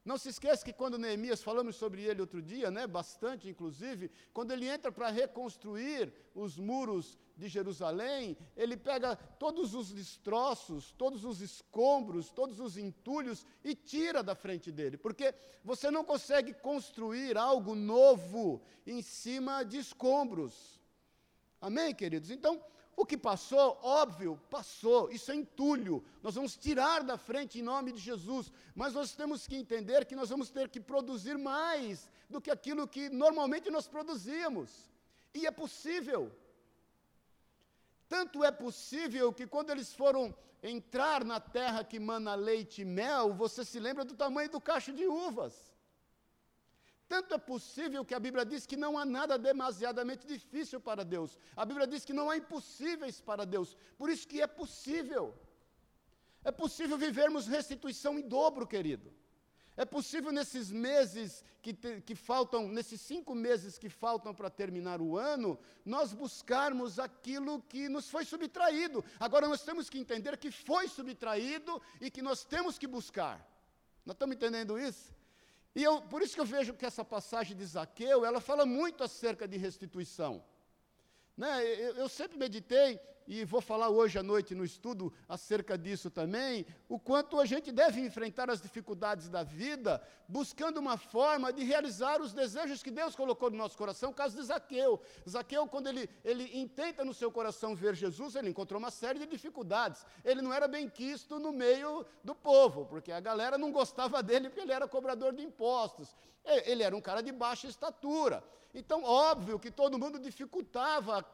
Não 0.05 0.19
se 0.19 0.29
esqueça 0.29 0.63
que 0.63 0.75
quando 0.75 0.99
Neemias, 0.99 1.43
falamos 1.43 1.77
sobre 1.77 2.03
ele 2.03 2.21
outro 2.21 2.43
dia, 2.43 2.71
né, 2.71 2.87
bastante 2.87 3.49
inclusive, 3.49 4.11
quando 4.35 4.51
ele 4.51 4.69
entra 4.69 4.93
para 4.93 5.09
reconstruir 5.09 6.13
os 6.35 6.59
muros 6.59 7.19
de 7.37 7.49
Jerusalém, 7.49 8.37
ele 8.57 8.77
pega 8.77 9.17
todos 9.17 9.75
os 9.75 9.93
destroços, 9.93 10.93
todos 10.93 11.25
os 11.25 11.41
escombros, 11.41 12.31
todos 12.31 12.61
os 12.61 12.77
entulhos 12.77 13.45
e 13.65 13.75
tira 13.75 14.23
da 14.23 14.35
frente 14.35 14.71
dele, 14.71 14.97
porque 14.97 15.35
você 15.65 15.91
não 15.91 16.05
consegue 16.05 16.55
construir 16.55 17.37
algo 17.37 17.75
novo 17.75 18.63
em 18.87 19.03
cima 19.03 19.65
de 19.65 19.79
escombros. 19.79 20.81
Amém, 21.61 21.95
queridos? 21.95 22.31
Então, 22.31 22.63
o 22.97 23.05
que 23.05 23.17
passou, 23.17 23.79
óbvio, 23.83 24.41
passou, 24.49 25.11
isso 25.11 25.33
é 25.33 25.35
entulho. 25.35 26.05
Nós 26.23 26.37
vamos 26.37 26.57
tirar 26.57 27.03
da 27.03 27.19
frente 27.19 27.59
em 27.59 27.63
nome 27.63 27.91
de 27.91 27.99
Jesus, 27.99 28.53
mas 28.75 28.95
nós 28.95 29.15
temos 29.17 29.47
que 29.47 29.57
entender 29.57 30.05
que 30.05 30.15
nós 30.15 30.29
vamos 30.29 30.51
ter 30.51 30.69
que 30.69 30.81
produzir 30.81 31.37
mais 31.37 32.09
do 32.31 32.41
que 32.41 32.51
aquilo 32.51 32.87
que 32.87 33.09
normalmente 33.09 33.71
nós 33.71 33.89
produzíamos. 33.89 34.71
E 35.35 35.47
é 35.47 35.51
possível. 35.51 36.31
Tanto 38.09 38.45
é 38.45 38.51
possível 38.51 39.33
que 39.33 39.47
quando 39.47 39.71
eles 39.71 39.93
foram 39.95 40.35
entrar 40.63 41.25
na 41.25 41.39
terra 41.41 41.85
que 41.85 41.99
mana 41.99 42.35
leite 42.35 42.83
e 42.83 42.85
mel, 42.85 43.35
você 43.35 43.65
se 43.65 43.79
lembra 43.79 44.05
do 44.05 44.15
tamanho 44.15 44.51
do 44.51 44.61
cacho 44.61 44.93
de 44.93 45.07
uvas. 45.07 45.75
Tanto 47.07 47.35
é 47.35 47.39
possível 47.39 48.05
que 48.05 48.15
a 48.15 48.19
Bíblia 48.19 48.45
diz 48.45 48.65
que 48.67 48.77
não 48.77 48.97
há 48.99 49.05
nada 49.05 49.39
demasiadamente 49.39 50.27
difícil 50.27 50.81
para 50.81 51.05
Deus. 51.05 51.39
A 51.55 51.65
Bíblia 51.65 51.87
diz 51.87 52.05
que 52.05 52.15
não 52.15 52.31
há 52.31 52.37
impossíveis 52.37 53.21
para 53.21 53.45
Deus. 53.45 53.77
Por 53.99 54.09
isso 54.09 54.27
que 54.27 54.41
é 54.41 54.47
possível. 54.47 55.35
É 56.43 56.51
possível 56.51 56.97
vivermos 56.97 57.47
restituição 57.47 58.19
em 58.19 58.27
dobro, 58.27 58.67
querido. 58.67 59.13
É 59.77 59.85
possível 59.85 60.31
nesses 60.31 60.71
meses 60.71 61.45
que, 61.61 61.75
te, 61.75 62.01
que 62.01 62.15
faltam, 62.15 62.69
nesses 62.69 63.01
cinco 63.01 63.35
meses 63.35 63.77
que 63.77 63.89
faltam 63.89 64.33
para 64.33 64.49
terminar 64.49 65.01
o 65.01 65.17
ano, 65.19 65.59
nós 65.85 66.13
buscarmos 66.13 66.99
aquilo 66.99 67.61
que 67.63 67.89
nos 67.89 68.09
foi 68.09 68.25
subtraído. 68.25 69.05
Agora 69.19 69.49
nós 69.49 69.63
temos 69.63 69.91
que 69.91 69.99
entender 69.99 70.37
que 70.37 70.51
foi 70.51 70.87
subtraído 70.87 71.83
e 72.01 72.11
que 72.11 72.23
nós 72.23 72.45
temos 72.45 72.79
que 72.79 72.87
buscar. 72.87 73.39
Nós 74.07 74.15
estamos 74.15 74.37
entendendo 74.37 74.79
isso? 74.79 75.13
E 75.75 75.83
eu, 75.83 76.01
por 76.03 76.23
isso 76.23 76.35
que 76.35 76.41
eu 76.41 76.47
vejo 76.47 76.75
que 76.75 76.87
essa 76.87 77.05
passagem 77.05 77.57
de 77.57 77.65
Zaqueu, 77.65 78.25
ela 78.25 78.41
fala 78.41 78.65
muito 78.65 79.03
acerca 79.03 79.49
de 79.49 79.57
restituição. 79.57 80.45
Né? 81.37 81.65
Eu, 81.65 81.97
eu 81.97 82.09
sempre 82.09 82.39
meditei 82.39 83.01
e 83.27 83.45
vou 83.45 83.61
falar 83.61 83.89
hoje 83.89 84.19
à 84.19 84.23
noite 84.23 84.55
no 84.55 84.65
estudo 84.65 85.13
acerca 85.29 85.79
disso 85.79 86.11
também, 86.11 86.67
o 86.89 86.99
quanto 86.99 87.41
a 87.41 87.47
gente 87.47 87.73
deve 87.73 88.01
enfrentar 88.01 88.51
as 88.51 88.61
dificuldades 88.61 89.29
da 89.29 89.43
vida, 89.43 90.03
buscando 90.29 90.79
uma 90.79 90.97
forma 90.97 91.53
de 91.53 91.63
realizar 91.65 92.21
os 92.21 92.33
desejos 92.33 92.83
que 92.83 92.91
Deus 92.91 93.17
colocou 93.17 93.51
no 93.51 93.57
nosso 93.57 93.77
coração, 93.77 94.11
o 94.11 94.15
caso 94.15 94.37
de 94.37 94.43
Zaqueu. 94.43 95.01
Zaqueu, 95.29 95.67
quando 95.67 95.89
ele, 95.89 96.09
ele 96.25 96.59
intenta 96.59 97.05
no 97.05 97.15
seu 97.15 97.31
coração 97.31 97.75
ver 97.75 97.95
Jesus, 97.95 98.35
ele 98.35 98.51
encontrou 98.51 98.79
uma 98.79 98.91
série 98.91 99.19
de 99.19 99.27
dificuldades. 99.27 100.05
Ele 100.25 100.43
não 100.43 100.53
era 100.53 100.69
bem 100.69 100.89
quisto 100.89 101.39
no 101.39 101.53
meio 101.53 102.05
do 102.23 102.35
povo, 102.35 102.87
porque 102.87 103.13
a 103.13 103.21
galera 103.21 103.57
não 103.57 103.73
gostava 103.73 104.21
dele, 104.23 104.49
porque 104.49 104.61
ele 104.61 104.73
era 104.73 104.87
cobrador 104.87 105.33
de 105.33 105.43
impostos. 105.43 106.15
Ele 106.45 106.83
era 106.83 106.95
um 106.95 107.01
cara 107.01 107.23
de 107.23 107.33
baixa 107.33 107.67
estatura. 107.67 108.45
Então, 108.75 109.05
óbvio 109.05 109.59
que 109.59 109.71
todo 109.71 109.99
mundo 109.99 110.19
dificultava 110.19 111.25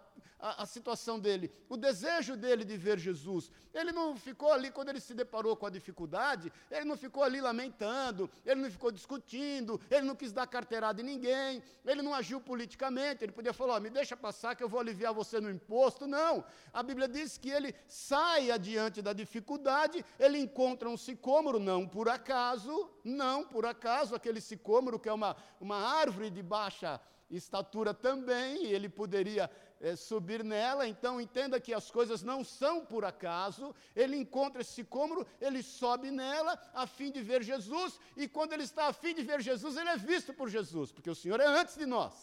a, 0.41 0.63
a, 0.63 0.67
situação 0.67 1.19
dele, 1.19 1.53
o 1.69 1.77
desejo 1.77 2.37
dele 2.37 2.65
de 2.65 2.77
ver 2.77 2.99
Jesus. 2.99 3.51
Ele 3.73 3.93
não 3.93 4.17
ficou 4.17 4.53
ali, 4.53 4.71
quando 4.71 4.89
ele 4.89 5.01
se 5.01 5.15
deparou 5.15 5.57
com 5.57 5.67
a 5.67 5.71
dificuldade, 5.71 6.53
ele 6.71 6.85
não 6.85 6.97
ficou 6.97 7.23
ali 7.23 7.41
lamentando, 7.41 8.29
ele 8.45 8.61
não 8.61 8.71
ficou 8.71 8.91
discutindo, 8.91 9.81
ele 9.91 10.03
não 10.03 10.17
quis 10.17 10.33
dar 10.33 10.47
carteirada 10.47 11.01
em 11.01 11.05
ninguém, 11.05 11.63
ele 11.85 12.03
não 12.03 12.15
agiu 12.15 12.41
politicamente, 12.41 13.25
ele 13.25 13.33
podia 13.33 13.53
falar: 13.53 13.77
oh, 13.77 13.81
me 13.81 13.91
deixa 13.91 14.17
passar 14.17 14.55
que 14.55 14.63
eu 14.63 14.69
vou 14.69 14.81
aliviar 14.81 15.13
você 15.13 15.41
no 15.41 15.51
imposto. 15.51 16.07
Não. 16.07 16.45
A 16.73 16.83
Bíblia 16.83 17.09
diz 17.09 17.39
que 17.39 17.51
ele 17.51 17.75
sai 17.87 18.51
adiante 18.51 19.03
da 19.03 19.13
dificuldade, 19.13 20.05
ele 20.19 20.39
encontra 20.39 20.89
um 20.89 20.97
sicômoro, 20.97 21.59
não 21.59 21.87
por 21.87 22.09
acaso, 22.09 22.91
não 23.05 23.45
por 23.45 23.67
acaso, 23.67 24.15
aquele 24.15 24.41
sicômoro 24.41 24.99
que 24.99 25.09
é 25.09 25.13
uma, 25.13 25.37
uma 25.61 25.77
árvore 25.77 26.31
de 26.31 26.43
baixa 26.43 27.01
estatura 27.37 27.95
também, 27.95 28.65
e 28.65 28.75
ele 28.75 28.89
poderia 28.89 29.51
é, 29.81 29.97
subir 29.97 30.45
nela. 30.45 30.87
Então, 30.87 31.21
entenda 31.21 31.61
que 31.61 31.73
as 31.73 31.91
coisas 31.91 32.23
não 32.23 32.45
são 32.45 32.85
por 32.85 33.05
acaso. 33.05 33.75
Ele 33.95 34.17
encontra 34.17 34.61
esse 34.61 34.73
sicômoro, 34.73 35.27
ele 35.41 35.63
sobe 35.63 36.11
nela 36.11 36.59
a 36.75 36.87
fim 36.87 37.11
de 37.11 37.23
ver 37.23 37.43
Jesus, 37.43 37.99
e 38.17 38.29
quando 38.29 38.53
ele 38.53 38.65
está 38.65 38.89
a 38.89 38.93
fim 38.93 39.15
de 39.15 39.23
ver 39.23 39.41
Jesus, 39.41 39.77
ele 39.77 39.89
é 39.89 39.97
visto 39.97 40.35
por 40.35 40.49
Jesus, 40.49 40.93
porque 40.93 41.11
o 41.11 41.15
Senhor 41.15 41.41
é 41.41 41.47
antes 41.47 41.77
de 41.77 41.87
nós. 41.87 42.15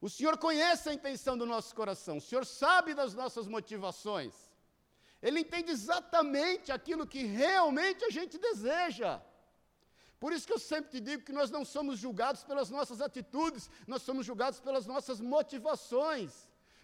O 0.00 0.08
Senhor 0.08 0.36
conhece 0.36 0.88
a 0.88 0.94
intenção 0.94 1.38
do 1.38 1.46
nosso 1.46 1.74
coração, 1.74 2.16
o 2.16 2.20
Senhor 2.20 2.44
sabe 2.44 2.94
das 2.94 3.14
nossas 3.14 3.46
motivações. 3.46 4.34
Ele 5.22 5.40
entende 5.40 5.70
exatamente 5.70 6.72
aquilo 6.72 7.06
que 7.06 7.22
realmente 7.22 8.04
a 8.04 8.10
gente 8.10 8.36
deseja. 8.38 9.22
Por 10.22 10.32
isso 10.32 10.46
que 10.46 10.52
eu 10.52 10.58
sempre 10.70 10.88
te 10.92 11.00
digo 11.00 11.24
que 11.24 11.32
nós 11.38 11.50
não 11.50 11.64
somos 11.64 11.98
julgados 11.98 12.44
pelas 12.44 12.70
nossas 12.70 13.00
atitudes, 13.00 13.68
nós 13.88 14.02
somos 14.02 14.24
julgados 14.24 14.60
pelas 14.60 14.86
nossas 14.86 15.20
motivações. 15.20 16.30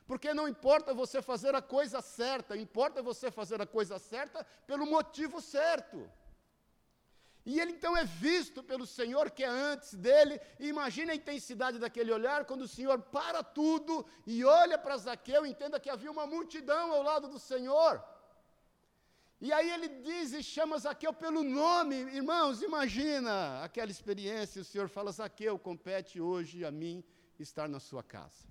Porque 0.09 0.35
não 0.35 0.49
importa 0.49 0.92
você 0.92 1.23
fazer 1.23 1.54
a 1.54 1.62
coisa 1.62 2.00
certa, 2.00 2.57
importa 2.57 3.00
você 3.00 3.30
fazer 3.30 3.62
a 3.62 3.66
coisa 3.76 3.97
certa 3.97 4.45
pelo 4.66 4.85
motivo 4.87 5.40
certo. 5.40 6.11
E 7.47 7.61
ele 7.61 7.75
então 7.75 7.97
é 7.97 8.04
visto 8.04 8.61
pelo 8.61 8.85
Senhor 8.85 9.30
que 9.30 9.45
é 9.45 9.52
antes 9.73 9.95
dele, 9.95 10.40
e 10.59 10.66
imagine 10.66 11.12
a 11.12 11.14
intensidade 11.14 11.78
daquele 11.78 12.11
olhar 12.11 12.45
quando 12.45 12.62
o 12.62 12.75
Senhor 12.76 13.00
para 13.00 13.45
tudo 13.45 14.04
e 14.26 14.45
olha 14.45 14.76
para 14.76 14.97
Zaqueu, 14.97 15.47
entenda 15.47 15.78
que 15.78 15.88
havia 15.88 16.11
uma 16.11 16.26
multidão 16.26 16.90
ao 16.92 17.04
lado 17.04 17.28
do 17.28 17.38
Senhor. 17.38 18.02
E 19.40 19.52
aí 19.52 19.71
ele 19.71 19.88
diz 19.88 20.33
e 20.33 20.42
chama 20.42 20.78
Zaqueu 20.78 21.12
pelo 21.12 21.45
nome. 21.45 21.95
Irmãos, 21.95 22.61
imagina 22.61 23.62
aquela 23.62 23.90
experiência. 23.90 24.62
O 24.62 24.64
Senhor 24.64 24.88
fala: 24.88 25.12
Zaqueu, 25.12 25.57
compete 25.59 26.21
hoje 26.21 26.64
a 26.64 26.73
mim 26.73 27.04
estar 27.38 27.68
na 27.68 27.78
sua 27.78 28.02
casa. 28.02 28.49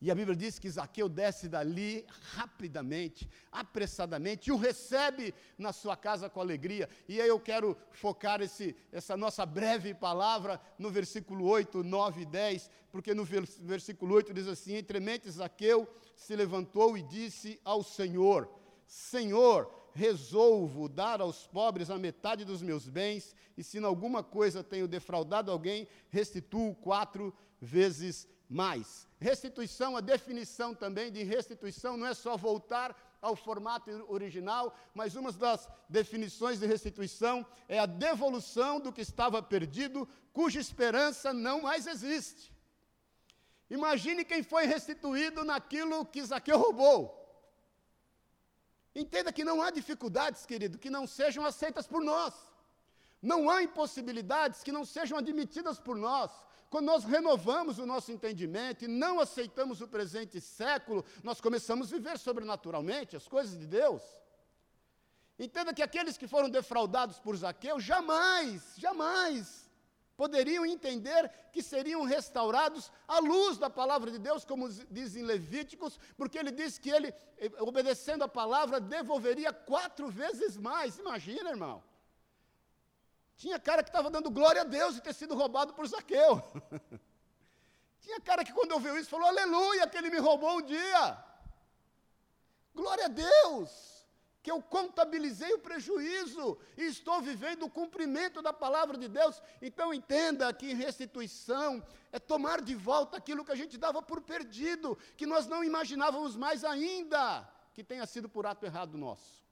E 0.00 0.10
a 0.10 0.14
Bíblia 0.16 0.36
diz 0.36 0.58
que 0.58 0.68
Zaqueu 0.68 1.08
desce 1.08 1.48
dali 1.48 2.04
rapidamente, 2.34 3.28
apressadamente, 3.52 4.50
e 4.50 4.52
o 4.52 4.56
recebe 4.56 5.32
na 5.56 5.72
sua 5.72 5.96
casa 5.96 6.28
com 6.28 6.40
alegria. 6.40 6.88
E 7.08 7.20
aí 7.20 7.28
eu 7.28 7.38
quero 7.38 7.76
focar 7.92 8.40
esse, 8.40 8.74
essa 8.90 9.16
nossa 9.16 9.46
breve 9.46 9.94
palavra 9.94 10.60
no 10.76 10.90
versículo 10.90 11.46
8, 11.46 11.84
9 11.84 12.22
e 12.22 12.26
10, 12.26 12.70
porque 12.90 13.14
no 13.14 13.24
versículo 13.24 14.14
8 14.16 14.34
diz 14.34 14.48
assim: 14.48 14.76
Entremente 14.76 15.30
Zaqueu 15.30 15.88
se 16.16 16.34
levantou 16.34 16.98
e 16.98 17.02
disse 17.02 17.60
ao 17.64 17.84
Senhor: 17.84 18.61
Senhor, 18.92 19.72
resolvo 19.94 20.86
dar 20.86 21.22
aos 21.22 21.46
pobres 21.46 21.88
a 21.88 21.98
metade 21.98 22.44
dos 22.44 22.60
meus 22.60 22.86
bens, 22.86 23.34
e 23.56 23.64
se 23.64 23.78
em 23.78 23.84
alguma 23.84 24.22
coisa 24.22 24.62
tenho 24.62 24.86
defraudado 24.86 25.50
alguém, 25.50 25.88
restituo 26.10 26.74
quatro 26.74 27.34
vezes 27.58 28.28
mais. 28.46 29.08
Restituição, 29.18 29.96
a 29.96 30.02
definição 30.02 30.74
também 30.74 31.10
de 31.10 31.22
restituição 31.22 31.96
não 31.96 32.06
é 32.06 32.12
só 32.12 32.36
voltar 32.36 32.94
ao 33.22 33.34
formato 33.34 33.90
original, 34.12 34.76
mas 34.92 35.16
uma 35.16 35.32
das 35.32 35.66
definições 35.88 36.60
de 36.60 36.66
restituição 36.66 37.46
é 37.66 37.78
a 37.78 37.86
devolução 37.86 38.78
do 38.78 38.92
que 38.92 39.00
estava 39.00 39.42
perdido, 39.42 40.06
cuja 40.34 40.60
esperança 40.60 41.32
não 41.32 41.62
mais 41.62 41.86
existe. 41.86 42.52
Imagine 43.70 44.22
quem 44.22 44.42
foi 44.42 44.66
restituído 44.66 45.44
naquilo 45.44 46.04
que 46.04 46.22
Zaqueu 46.22 46.58
roubou. 46.58 47.21
Entenda 48.94 49.32
que 49.32 49.44
não 49.44 49.62
há 49.62 49.70
dificuldades, 49.70 50.44
querido, 50.44 50.78
que 50.78 50.90
não 50.90 51.06
sejam 51.06 51.44
aceitas 51.44 51.86
por 51.86 52.02
nós. 52.02 52.34
Não 53.20 53.48
há 53.48 53.62
impossibilidades 53.62 54.62
que 54.62 54.72
não 54.72 54.84
sejam 54.84 55.16
admitidas 55.16 55.78
por 55.78 55.96
nós. 55.96 56.30
Quando 56.68 56.86
nós 56.86 57.04
renovamos 57.04 57.78
o 57.78 57.86
nosso 57.86 58.10
entendimento 58.10 58.84
e 58.84 58.88
não 58.88 59.20
aceitamos 59.20 59.80
o 59.80 59.88
presente 59.88 60.40
século, 60.40 61.04
nós 61.22 61.40
começamos 61.40 61.92
a 61.92 61.96
viver 61.96 62.18
sobrenaturalmente 62.18 63.16
as 63.16 63.28
coisas 63.28 63.58
de 63.58 63.66
Deus. 63.66 64.02
Entenda 65.38 65.74
que 65.74 65.82
aqueles 65.82 66.16
que 66.16 66.26
foram 66.26 66.48
defraudados 66.48 67.18
por 67.18 67.36
Zaqueu 67.36 67.78
jamais, 67.80 68.74
jamais 68.76 69.61
poderiam 70.22 70.64
entender 70.64 71.28
que 71.52 71.60
seriam 71.60 72.04
restaurados 72.04 72.92
à 73.08 73.18
luz 73.18 73.58
da 73.58 73.68
palavra 73.68 74.08
de 74.08 74.20
Deus, 74.20 74.44
como 74.44 74.68
diz 74.88 75.16
em 75.16 75.24
Levíticos, 75.24 75.98
porque 76.16 76.38
ele 76.38 76.52
diz 76.52 76.78
que 76.78 76.90
ele, 76.90 77.08
eh, 77.38 77.50
obedecendo 77.58 78.22
a 78.22 78.28
palavra, 78.28 78.78
devolveria 78.78 79.52
quatro 79.52 80.08
vezes 80.08 80.56
mais. 80.56 80.96
Imagina, 80.96 81.50
irmão. 81.50 81.82
Tinha 83.36 83.58
cara 83.58 83.82
que 83.82 83.88
estava 83.88 84.08
dando 84.16 84.30
glória 84.30 84.62
a 84.62 84.64
Deus 84.78 84.94
de 84.94 85.00
ter 85.00 85.12
sido 85.12 85.34
roubado 85.34 85.74
por 85.74 85.88
Zaqueu. 85.88 86.40
Tinha 88.04 88.20
cara 88.20 88.44
que 88.44 88.52
quando 88.52 88.70
ouviu 88.78 88.96
isso 88.96 89.10
falou: 89.10 89.26
Aleluia, 89.26 89.88
que 89.88 89.98
ele 89.98 90.10
me 90.10 90.20
roubou 90.28 90.58
um 90.58 90.62
dia. 90.62 91.04
Glória 92.72 93.06
a 93.06 93.08
Deus 93.08 93.91
que 94.42 94.50
eu 94.50 94.60
contabilizei 94.60 95.52
o 95.54 95.58
prejuízo 95.60 96.58
e 96.76 96.82
estou 96.82 97.20
vivendo 97.20 97.64
o 97.64 97.70
cumprimento 97.70 98.42
da 98.42 98.52
palavra 98.52 98.98
de 98.98 99.08
Deus. 99.08 99.40
Então 99.60 99.94
entenda 99.94 100.52
que 100.52 100.74
restituição 100.74 101.82
é 102.10 102.18
tomar 102.18 102.60
de 102.60 102.74
volta 102.74 103.16
aquilo 103.16 103.44
que 103.44 103.52
a 103.52 103.56
gente 103.56 103.78
dava 103.78 104.02
por 104.02 104.20
perdido, 104.20 104.98
que 105.16 105.26
nós 105.26 105.46
não 105.46 105.62
imaginávamos 105.62 106.34
mais 106.34 106.64
ainda 106.64 107.48
que 107.72 107.84
tenha 107.84 108.04
sido 108.04 108.28
por 108.28 108.44
ato 108.44 108.66
errado 108.66 108.98
nosso. 108.98 109.42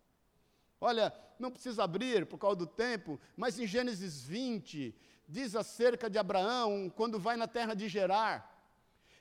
Olha, 0.81 1.15
não 1.39 1.51
precisa 1.51 1.85
abrir 1.85 2.27
por 2.27 2.39
causa 2.39 2.57
do 2.57 2.67
tempo, 2.67 3.21
mas 3.37 3.59
em 3.59 3.67
Gênesis 3.67 4.23
20 4.25 4.95
diz 5.29 5.55
acerca 5.55 6.11
de 6.11 6.19
Abraão 6.19 6.91
quando 6.91 7.19
vai 7.19 7.37
na 7.37 7.47
terra 7.47 7.75
de 7.75 7.89
Gerar. 7.89 8.60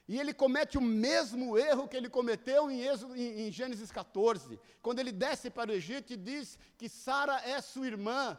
E 0.09 0.19
ele 0.19 0.33
comete 0.33 0.75
o 0.75 0.81
mesmo 0.81 1.55
erro 1.55 1.87
que 1.87 1.95
ele 1.95 2.09
cometeu 2.09 2.71
em, 2.71 2.81
Êxodo, 2.81 3.15
em, 3.15 3.41
em 3.41 3.51
Gênesis 3.51 3.91
14, 3.91 4.59
quando 4.81 4.97
ele 4.97 5.11
desce 5.11 5.51
para 5.51 5.69
o 5.69 5.73
Egito 5.75 6.11
e 6.11 6.17
diz 6.17 6.57
que 6.79 6.89
Sara 6.89 7.39
é 7.45 7.61
sua 7.61 7.85
irmã. 7.85 8.35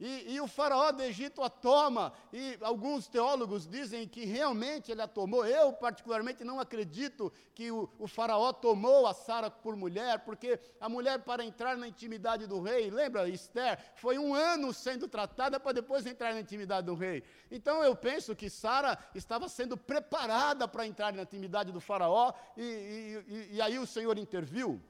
E, 0.00 0.34
e, 0.34 0.40
o 0.40 0.46
faraó 0.46 0.90
do 0.90 1.02
Egito 1.02 1.42
a 1.42 1.50
toma, 1.50 2.10
e 2.32 2.56
alguns 2.62 3.06
teólogos 3.06 3.68
dizem 3.68 4.08
que 4.08 4.24
realmente 4.24 4.90
ele 4.90 5.02
a 5.02 5.06
tomou. 5.06 5.44
Eu, 5.44 5.74
particularmente, 5.74 6.42
não 6.42 6.58
acredito 6.58 7.30
que 7.54 7.70
o, 7.70 7.86
o 7.98 8.08
faraó 8.08 8.50
tomou 8.50 9.06
a 9.06 9.12
Sara 9.12 9.50
por 9.50 9.76
mulher, 9.76 10.20
porque 10.20 10.58
a 10.80 10.88
mulher, 10.88 11.18
para 11.18 11.44
entrar 11.44 11.76
na 11.76 11.86
intimidade 11.86 12.46
do 12.46 12.62
rei, 12.62 12.90
lembra, 12.90 13.28
Esther, 13.28 13.78
foi 13.94 14.16
um 14.16 14.34
ano 14.34 14.72
sendo 14.72 15.06
tratada 15.06 15.60
para 15.60 15.72
depois 15.72 16.06
entrar 16.06 16.32
na 16.32 16.40
intimidade 16.40 16.86
do 16.86 16.94
rei. 16.94 17.22
Então 17.50 17.84
eu 17.84 17.94
penso 17.94 18.34
que 18.34 18.48
Sara 18.48 18.98
estava 19.14 19.50
sendo 19.50 19.76
preparada 19.76 20.66
para 20.66 20.86
entrar 20.86 21.12
na 21.12 21.22
intimidade 21.22 21.72
do 21.72 21.80
faraó, 21.80 22.32
e, 22.56 23.22
e, 23.28 23.56
e 23.56 23.60
aí 23.60 23.78
o 23.78 23.86
Senhor 23.86 24.16
interviu. 24.16 24.80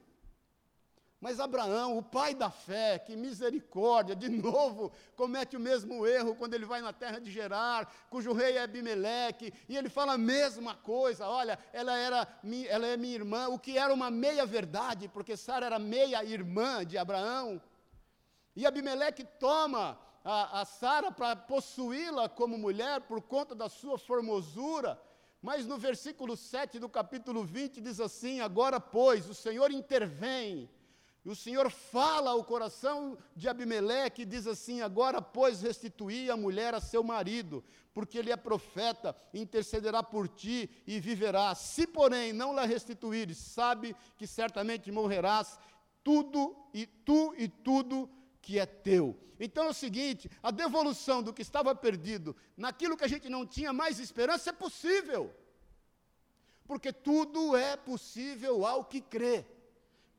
Mas 1.21 1.39
Abraão, 1.39 1.99
o 1.99 2.03
pai 2.03 2.35
da 2.35 2.51
fé, 2.51 2.99
que 2.99 3.15
misericórdia, 3.15 4.17
de 4.17 4.31
novo 4.31 4.91
comete 5.15 5.55
o 5.55 5.61
mesmo 5.61 6.07
erro 6.07 6.35
quando 6.35 6.55
ele 6.55 6.65
vai 6.65 6.81
na 6.81 6.95
terra 6.95 7.19
de 7.19 7.31
Gerar, 7.31 7.93
cujo 8.09 8.33
rei 8.33 8.57
é 8.57 8.63
Abimeleque, 8.63 9.53
e 9.69 9.77
ele 9.77 9.91
fala 9.91 10.15
a 10.15 10.19
mesma 10.19 10.75
coisa: 10.75 11.29
olha, 11.29 11.59
ela, 11.75 11.95
era, 11.95 12.27
ela 12.69 12.87
é 12.87 12.97
minha 12.97 13.15
irmã, 13.15 13.49
o 13.49 13.59
que 13.59 13.77
era 13.77 13.93
uma 13.93 14.11
meia-verdade, 14.11 15.09
porque 15.09 15.37
Sara 15.37 15.67
era 15.67 15.79
meia-irmã 15.79 16.87
de 16.87 16.97
Abraão. 16.97 17.61
E 18.57 18.65
Abimeleque 18.65 19.25
toma 19.39 20.01
a, 20.25 20.63
a 20.63 20.65
Sara 20.65 21.13
para 21.13 21.37
possuí-la 21.37 22.31
como 22.31 22.57
mulher 22.57 23.03
por 23.03 23.21
conta 23.21 23.55
da 23.55 23.69
sua 23.69 23.99
formosura. 23.99 24.99
Mas 25.43 25.67
no 25.67 25.77
versículo 25.77 26.35
7 26.35 26.79
do 26.79 26.89
capítulo 26.89 27.45
20 27.45 27.79
diz 27.83 28.01
assim: 28.01 28.41
Agora, 28.41 28.81
pois, 28.81 29.29
o 29.29 29.35
Senhor 29.35 29.71
intervém 29.71 30.69
o 31.31 31.37
Senhor 31.37 31.71
fala 31.71 32.31
ao 32.31 32.43
coração 32.43 33.17
de 33.37 33.49
Abimeleque 33.49 34.23
e 34.23 34.27
diz 34.27 34.47
assim: 34.47 34.81
Agora, 34.81 35.23
pois, 35.23 35.63
restituí 35.63 36.31
a 36.31 36.37
mulher 36.37 36.75
a 36.75 36.81
seu 36.81 37.03
marido, 37.05 37.63
porque 37.95 38.19
ele 38.19 38.33
é 38.33 38.37
profeta, 38.37 39.17
intercederá 39.33 40.03
por 40.03 40.29
ti 40.29 40.69
e 40.87 40.99
viverá. 40.99 41.55
Se, 41.55 41.87
porém, 41.87 42.33
não 42.33 42.53
la 42.53 42.65
restituires, 42.65 43.39
sabe 43.39 43.95
que 44.19 44.27
certamente 44.27 44.91
morrerás, 44.91 45.59
tudo 46.03 46.57
e 46.75 46.87
tu 46.87 47.35
e 47.37 47.49
tudo 47.49 48.11
que 48.43 48.59
é 48.59 48.67
teu. 48.67 49.17
Então 49.39 49.65
é 49.65 49.69
o 49.69 49.75
seguinte: 49.75 50.29
a 50.43 50.51
devolução 50.51 51.23
do 51.23 51.33
que 51.33 51.43
estava 51.43 51.75
perdido, 51.75 52.35
naquilo 52.57 52.97
que 52.97 53.05
a 53.05 53.09
gente 53.09 53.29
não 53.29 53.47
tinha 53.47 53.73
mais 53.73 54.01
esperança, 54.01 54.51
é 54.51 54.53
possível. 54.53 55.35
porque 56.67 56.93
tudo 56.93 57.57
é 57.57 57.77
possível 57.77 58.65
ao 58.65 58.85
que 58.85 59.01
crê. 59.01 59.45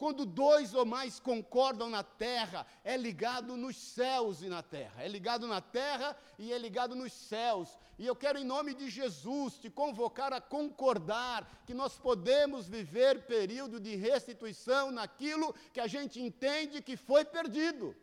Quando 0.01 0.25
dois 0.25 0.74
ou 0.74 0.84
mais 0.84 1.20
concordam 1.20 1.88
na 1.88 2.01
terra, 2.01 2.65
é 2.84 2.98
ligado 2.98 3.55
nos 3.55 3.77
céus 3.77 4.41
e 4.41 4.50
na 4.50 4.63
terra. 4.63 5.03
É 5.03 5.08
ligado 5.08 5.46
na 5.46 5.62
terra 5.62 6.17
e 6.39 6.51
é 6.51 6.58
ligado 6.58 6.96
nos 6.96 7.13
céus. 7.13 7.77
E 8.00 8.08
eu 8.08 8.15
quero, 8.15 8.39
em 8.39 8.43
nome 8.43 8.74
de 8.74 8.89
Jesus, 8.89 9.60
te 9.60 9.70
convocar 9.70 10.34
a 10.34 10.41
concordar 10.41 11.62
que 11.67 11.74
nós 11.75 12.00
podemos 12.00 12.67
viver 12.67 13.27
período 13.27 13.79
de 13.79 13.96
restituição 13.96 14.89
naquilo 14.89 15.53
que 15.72 15.79
a 15.79 15.86
gente 15.86 16.20
entende 16.20 16.81
que 16.81 16.98
foi 16.98 17.24
perdido. 17.24 17.96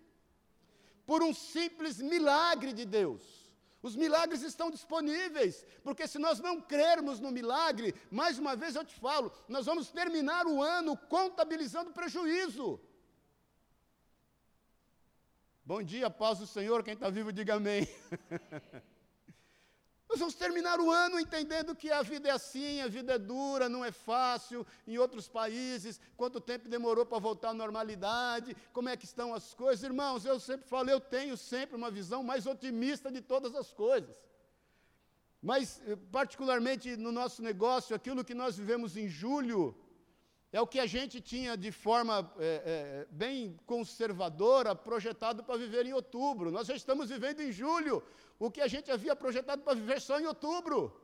Por 1.05 1.21
um 1.21 1.35
simples 1.35 1.99
milagre 1.99 2.73
de 2.73 2.85
Deus. 2.85 3.38
Os 3.81 3.95
milagres 3.95 4.43
estão 4.43 4.71
disponíveis, 4.71 5.65
porque 5.85 6.07
se 6.09 6.19
nós 6.19 6.41
não 6.41 6.61
crermos 6.61 7.21
no 7.21 7.31
milagre, 7.31 7.95
mais 8.11 8.39
uma 8.39 8.57
vez 8.57 8.75
eu 8.75 8.85
te 8.85 8.95
falo, 8.95 9.33
nós 9.47 9.67
vamos 9.67 9.91
terminar 9.91 10.47
o 10.47 10.61
ano 10.63 10.97
contabilizando 10.97 11.93
prejuízo. 11.93 12.81
Bom 15.65 15.83
dia, 15.83 16.11
paz 16.11 16.39
do 16.39 16.47
Senhor, 16.47 16.83
quem 16.83 16.95
está 16.95 17.09
vivo, 17.09 17.33
diga 17.33 17.55
amém. 17.55 17.87
Nós 20.09 20.19
vamos 20.19 20.35
terminar 20.35 20.81
o 20.81 20.91
ano 20.91 21.21
entendendo 21.21 21.77
que 21.77 21.91
a 21.91 22.01
vida 22.01 22.29
é 22.29 22.33
assim, 22.33 22.81
a 22.81 22.89
vida 22.89 23.13
é 23.15 23.19
dura, 23.19 23.69
não 23.69 23.85
é 23.85 23.93
fácil. 23.93 24.67
Em 24.87 24.97
outros 24.97 25.29
países, 25.29 26.01
quanto 26.17 26.41
tempo 26.41 26.67
demorou 26.67 27.05
para 27.05 27.19
voltar 27.19 27.51
à 27.51 27.55
normalidade, 27.55 28.57
como 28.73 28.89
é 28.89 28.97
que 28.97 29.05
estão 29.05 29.35
as 29.35 29.53
coisas. 29.53 29.85
Irmãos, 29.85 30.25
eu 30.25 30.41
sempre 30.41 30.67
falo, 30.67 30.89
eu 30.89 30.99
tenho 30.99 31.37
sempre 31.37 31.77
uma 31.77 31.91
visão 31.91 32.23
mais 32.23 32.47
otimista 32.47 33.13
de 33.13 33.21
todas 33.21 33.55
as 33.55 33.73
coisas. 33.73 34.17
Mas, 35.43 35.81
eh, 35.87 35.97
particularmente 36.11 36.97
no 36.97 37.13
nosso 37.13 37.43
negócio, 37.43 37.95
aquilo 37.95 38.25
que 38.25 38.35
nós 38.35 38.57
vivemos 38.57 38.97
em 38.97 39.09
julho, 39.09 39.77
é 40.53 40.61
o 40.61 40.67
que 40.67 40.81
a 40.81 40.87
gente 40.87 41.21
tinha 41.21 41.57
de 41.57 41.71
forma 41.71 42.33
é, 42.39 42.63
é, 42.65 43.07
bem 43.11 43.57
conservadora 43.67 44.75
projetado 44.75 45.45
para 45.45 45.59
viver 45.59 45.85
em 45.85 45.93
outubro. 45.93 46.51
Nós 46.51 46.67
já 46.67 46.75
estamos 46.75 47.11
vivendo 47.11 47.41
em 47.41 47.53
julho 47.53 48.03
o 48.39 48.51
que 48.51 48.61
a 48.61 48.69
gente 48.69 48.91
havia 48.91 49.15
projetado 49.15 49.63
para 49.63 49.75
viver 49.75 50.01
só 50.01 50.19
em 50.19 50.27
outubro. 50.27 50.99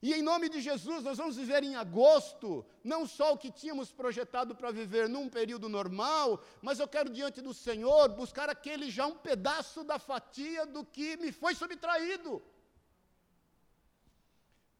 E 0.00 0.12
em 0.12 0.22
nome 0.22 0.50
de 0.50 0.60
Jesus, 0.60 1.02
nós 1.02 1.16
vamos 1.16 1.36
viver 1.36 1.62
em 1.64 1.76
agosto, 1.76 2.64
não 2.84 3.06
só 3.06 3.32
o 3.32 3.38
que 3.38 3.50
tínhamos 3.50 3.90
projetado 3.90 4.54
para 4.54 4.70
viver 4.70 5.08
num 5.08 5.30
período 5.30 5.66
normal, 5.66 6.44
mas 6.60 6.78
eu 6.78 6.86
quero 6.86 7.08
diante 7.08 7.40
do 7.40 7.54
Senhor 7.54 8.10
buscar 8.10 8.50
aquele 8.50 8.90
já 8.90 9.06
um 9.06 9.16
pedaço 9.16 9.82
da 9.82 9.98
fatia 9.98 10.66
do 10.66 10.84
que 10.84 11.16
me 11.16 11.32
foi 11.32 11.54
subtraído. 11.54 12.42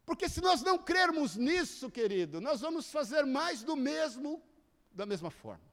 Porque 0.04 0.28
se 0.28 0.40
nós 0.40 0.62
não 0.62 0.78
crermos 0.78 1.36
nisso, 1.36 1.90
querido, 1.90 2.40
nós 2.40 2.60
vamos 2.60 2.90
fazer 2.90 3.24
mais 3.24 3.62
do 3.62 3.74
mesmo 3.74 4.42
da 4.92 5.04
mesma 5.04 5.30
forma. 5.30 5.64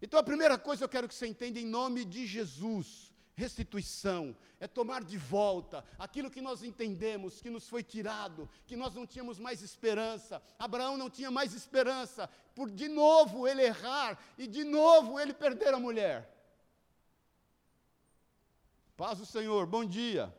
Então 0.00 0.18
a 0.18 0.22
primeira 0.22 0.58
coisa 0.58 0.84
eu 0.84 0.88
quero 0.88 1.08
que 1.08 1.14
você 1.14 1.26
entenda 1.26 1.58
em 1.58 1.66
nome 1.66 2.04
de 2.04 2.26
Jesus. 2.26 3.12
Restituição 3.36 4.36
é 4.60 4.68
tomar 4.68 5.02
de 5.02 5.18
volta 5.18 5.84
aquilo 5.98 6.30
que 6.30 6.40
nós 6.40 6.62
entendemos 6.62 7.40
que 7.40 7.50
nos 7.50 7.68
foi 7.68 7.82
tirado, 7.82 8.48
que 8.64 8.76
nós 8.76 8.94
não 8.94 9.06
tínhamos 9.06 9.40
mais 9.40 9.60
esperança. 9.60 10.40
Abraão 10.56 10.96
não 10.96 11.10
tinha 11.10 11.30
mais 11.30 11.52
esperança 11.52 12.28
por 12.54 12.70
de 12.70 12.86
novo 12.86 13.48
ele 13.48 13.62
errar 13.62 14.16
e 14.38 14.46
de 14.46 14.62
novo 14.62 15.18
ele 15.18 15.34
perder 15.34 15.74
a 15.74 15.80
mulher. 15.80 16.30
Paz 18.96 19.18
do 19.18 19.26
Senhor, 19.26 19.66
bom 19.66 19.84
dia. 19.84 20.32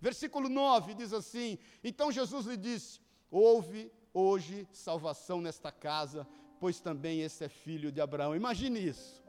Versículo 0.00 0.48
9 0.48 0.94
diz 0.94 1.12
assim: 1.12 1.58
Então 1.82 2.12
Jesus 2.12 2.46
lhe 2.46 2.56
disse: 2.56 3.00
Houve 3.30 3.92
hoje 4.12 4.66
salvação 4.72 5.40
nesta 5.40 5.72
casa, 5.72 6.26
pois 6.60 6.80
também 6.80 7.20
esse 7.20 7.44
é 7.44 7.48
filho 7.48 7.90
de 7.90 8.00
Abraão. 8.00 8.34
Imagine 8.34 8.78
isso. 8.80 9.22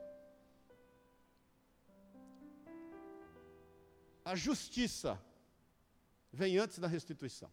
A 4.23 4.35
justiça 4.35 5.19
vem 6.31 6.57
antes 6.57 6.77
da 6.77 6.87
restituição. 6.87 7.51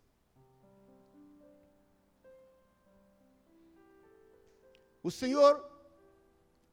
O 5.03 5.11
Senhor, 5.11 5.65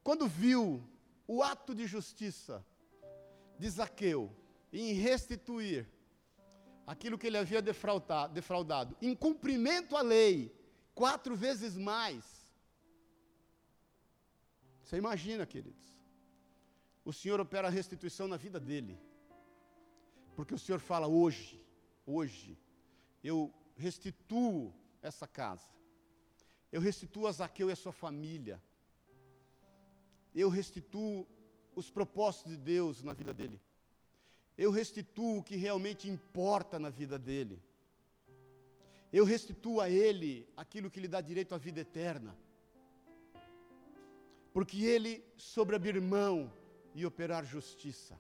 quando 0.03 0.27
viu 0.27 0.83
o 1.27 1.41
ato 1.43 1.73
de 1.73 1.85
justiça 1.85 2.65
de 3.59 3.69
Zaqueu 3.69 4.35
em 4.73 4.93
restituir 4.93 5.87
aquilo 6.85 7.17
que 7.17 7.27
ele 7.27 7.37
havia 7.37 7.61
defraudado, 7.61 8.95
em 9.01 9.15
cumprimento 9.15 9.95
à 9.95 10.01
lei, 10.01 10.53
quatro 10.93 11.35
vezes 11.35 11.77
mais, 11.77 12.43
você 14.83 14.97
imagina, 14.97 15.45
queridos, 15.45 15.83
o 17.05 17.11
Senhor 17.11 17.39
opera 17.39 17.67
a 17.67 17.71
restituição 17.71 18.27
na 18.27 18.37
vida 18.37 18.59
dele. 18.59 18.99
Porque 20.35 20.53
o 20.53 20.59
Senhor 20.59 20.79
fala 20.79 21.07
hoje, 21.07 21.63
hoje, 22.05 22.57
eu 23.23 23.53
restituo 23.75 24.73
essa 25.01 25.27
casa. 25.27 25.67
Eu 26.71 26.81
restituo 26.81 27.27
a 27.27 27.31
Zaqueu 27.31 27.69
e 27.69 27.73
a 27.73 27.75
sua 27.75 27.91
família. 27.91 28.61
Eu 30.33 30.49
restituo 30.49 31.27
os 31.75 31.89
propósitos 31.89 32.51
de 32.51 32.57
Deus 32.57 33.03
na 33.03 33.13
vida 33.13 33.33
dele. 33.33 33.61
Eu 34.57 34.71
restituo 34.71 35.39
o 35.39 35.43
que 35.43 35.55
realmente 35.55 36.09
importa 36.09 36.77
na 36.79 36.89
vida 36.89 37.17
dele. 37.17 37.61
Eu 39.11 39.25
restituo 39.25 39.79
a 39.81 39.89
ele 39.89 40.47
aquilo 40.55 40.89
que 40.89 40.99
lhe 40.99 41.07
dá 41.07 41.21
direito 41.21 41.53
à 41.53 41.57
vida 41.57 41.81
eterna 41.81 42.35
porque 44.53 44.85
ele 44.85 45.25
sobre 45.35 45.75
abrir 45.75 45.99
mão 45.99 46.53
e 46.93 47.05
operar 47.05 47.43
justiça. 47.43 48.17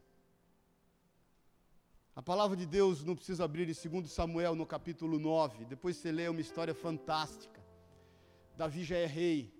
A 2.15 2.21
palavra 2.21 2.57
de 2.57 2.65
Deus 2.65 3.03
não 3.03 3.15
precisa 3.15 3.43
abrir 3.43 3.69
em 3.69 3.89
2 3.89 4.11
Samuel, 4.11 4.55
no 4.55 4.65
capítulo 4.65 5.19
9. 5.19 5.65
Depois 5.65 5.95
você 5.95 6.11
lê 6.11 6.27
uma 6.27 6.41
história 6.41 6.73
fantástica. 6.73 7.61
Davi 8.57 8.83
já 8.83 8.97
é 8.97 9.05
rei. 9.05 9.53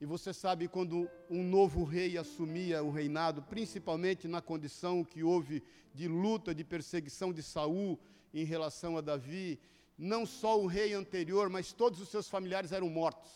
E 0.00 0.06
você 0.06 0.32
sabe 0.32 0.66
quando 0.66 1.10
um 1.28 1.42
novo 1.42 1.84
rei 1.84 2.16
assumia 2.16 2.82
o 2.82 2.90
reinado, 2.90 3.42
principalmente 3.42 4.26
na 4.26 4.40
condição 4.40 5.04
que 5.04 5.22
houve 5.22 5.62
de 5.92 6.08
luta, 6.08 6.54
de 6.54 6.64
perseguição 6.64 7.32
de 7.32 7.42
Saul 7.42 8.00
em 8.32 8.44
relação 8.44 8.96
a 8.96 9.02
Davi, 9.02 9.60
não 9.98 10.24
só 10.24 10.58
o 10.58 10.66
rei 10.66 10.94
anterior, 10.94 11.50
mas 11.50 11.72
todos 11.72 12.00
os 12.00 12.08
seus 12.08 12.30
familiares 12.30 12.72
eram 12.72 12.88
mortos. 12.88 13.30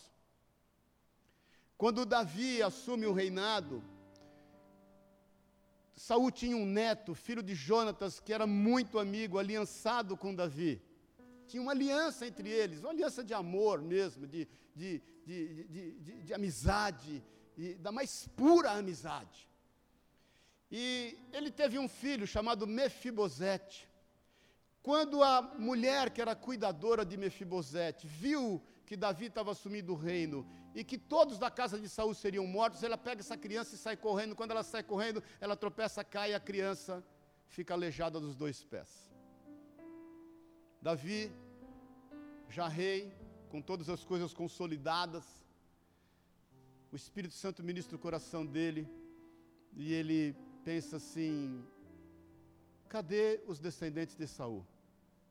Quando 1.77 2.05
Davi 2.05 2.63
assume 2.63 3.05
o 3.05 3.13
reinado, 3.13 3.83
Saul 5.95 6.31
tinha 6.31 6.57
um 6.57 6.65
neto, 6.65 7.13
filho 7.13 7.43
de 7.43 7.53
Jonatas, 7.53 8.19
que 8.19 8.33
era 8.33 8.47
muito 8.47 8.97
amigo, 8.97 9.37
aliançado 9.37 10.17
com 10.17 10.33
Davi. 10.33 10.81
Tinha 11.47 11.61
uma 11.61 11.73
aliança 11.73 12.25
entre 12.25 12.49
eles, 12.49 12.79
uma 12.79 12.89
aliança 12.89 13.23
de 13.23 13.35
amor 13.35 13.81
mesmo, 13.81 14.25
de, 14.25 14.47
de, 14.75 15.01
de, 15.25 15.63
de, 15.65 16.21
de 16.23 16.33
amizade, 16.33 17.23
da 17.79 17.91
mais 17.91 18.27
pura 18.35 18.71
amizade. 18.71 19.49
E 20.71 21.17
ele 21.31 21.51
teve 21.51 21.79
um 21.79 21.87
filho 21.87 22.27
chamado 22.27 22.67
Mefibosete. 22.67 23.89
Quando 24.81 25.23
a 25.23 25.41
mulher 25.41 26.11
que 26.11 26.21
era 26.21 26.35
cuidadora 26.35 27.03
de 27.03 27.17
Mefibosete 27.17 28.05
viu 28.07 28.61
que 28.85 28.95
Davi 28.95 29.25
estava 29.25 29.51
assumindo 29.51 29.93
o 29.93 29.95
reino 29.95 30.47
e 30.75 30.83
que 30.83 30.97
todos 30.97 31.39
da 31.39 31.49
casa 31.49 31.79
de 31.79 31.89
Saul 31.89 32.13
seriam 32.13 32.45
mortos, 32.45 32.83
ela 32.83 32.97
pega 32.97 33.21
essa 33.21 33.37
criança 33.37 33.73
e 33.73 33.77
sai 33.79 33.97
correndo. 33.97 34.35
Quando 34.35 34.51
ela 34.51 34.63
sai 34.63 34.83
correndo, 34.83 35.23
ela 35.39 35.55
tropeça, 35.55 36.03
cai 36.03 36.31
e 36.31 36.35
a 36.35 36.39
criança 36.39 37.03
fica 37.47 37.73
aleijada 37.73 38.19
dos 38.19 38.35
dois 38.35 38.63
pés. 38.63 39.11
Davi, 40.81 41.31
já 42.49 42.67
rei, 42.67 43.11
com 43.55 43.61
todas 43.61 43.87
as 43.87 44.03
coisas 44.03 44.33
consolidadas, 44.33 45.23
o 46.91 46.95
Espírito 46.97 47.33
Santo 47.33 47.63
ministra 47.63 47.95
o 47.95 47.99
coração 47.99 48.45
dele 48.45 48.85
e 49.73 49.93
ele 49.93 50.35
pensa 50.65 50.97
assim: 50.97 51.63
cadê 52.89 53.39
os 53.47 53.57
descendentes 53.57 54.17
de 54.17 54.27
Saul? 54.27 54.65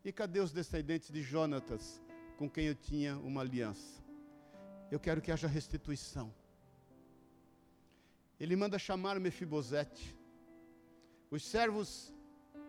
E 0.03 0.11
cadê 0.11 0.41
os 0.41 0.53
descendentes 0.53 1.11
de 1.13 1.21
Jonatas, 1.21 2.01
com 2.39 2.49
quem 2.49 2.65
eu 2.65 2.75
tinha 2.75 3.19
uma 3.19 3.43
aliança? 3.43 4.03
eu 4.91 4.99
quero 4.99 5.21
que 5.21 5.31
haja 5.31 5.47
restituição. 5.47 6.33
Ele 8.41 8.57
manda 8.57 8.79
chamar 8.79 9.21
Mefibosete. 9.21 10.17
Os 11.31 11.45
servos 11.45 12.11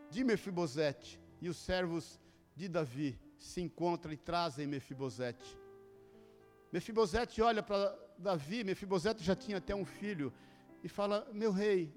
de 0.09 0.21
Mefibosete 0.21 1.17
e 1.39 1.47
os 1.47 1.55
servos 1.55 2.19
de 2.57 2.67
Davi 2.67 3.17
se 3.45 3.61
encontram 3.61 4.11
e 4.11 4.17
trazem 4.17 4.65
Mefibosete. 4.65 5.57
Mefibosete 6.71 7.41
olha 7.41 7.61
para 7.61 7.97
Davi, 8.17 8.63
Mefibosete 8.63 9.23
já 9.23 9.35
tinha 9.35 9.57
até 9.57 9.75
um 9.75 9.85
filho, 9.85 10.33
e 10.83 10.89
fala: 10.89 11.27
Meu 11.31 11.51
rei, 11.51 11.93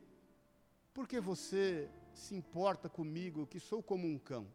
por 0.92 1.08
que 1.08 1.20
você 1.20 1.90
se 2.12 2.34
importa 2.34 2.88
comigo, 2.88 3.46
que 3.46 3.58
sou 3.58 3.82
como 3.82 4.06
um 4.06 4.18
cão? 4.18 4.46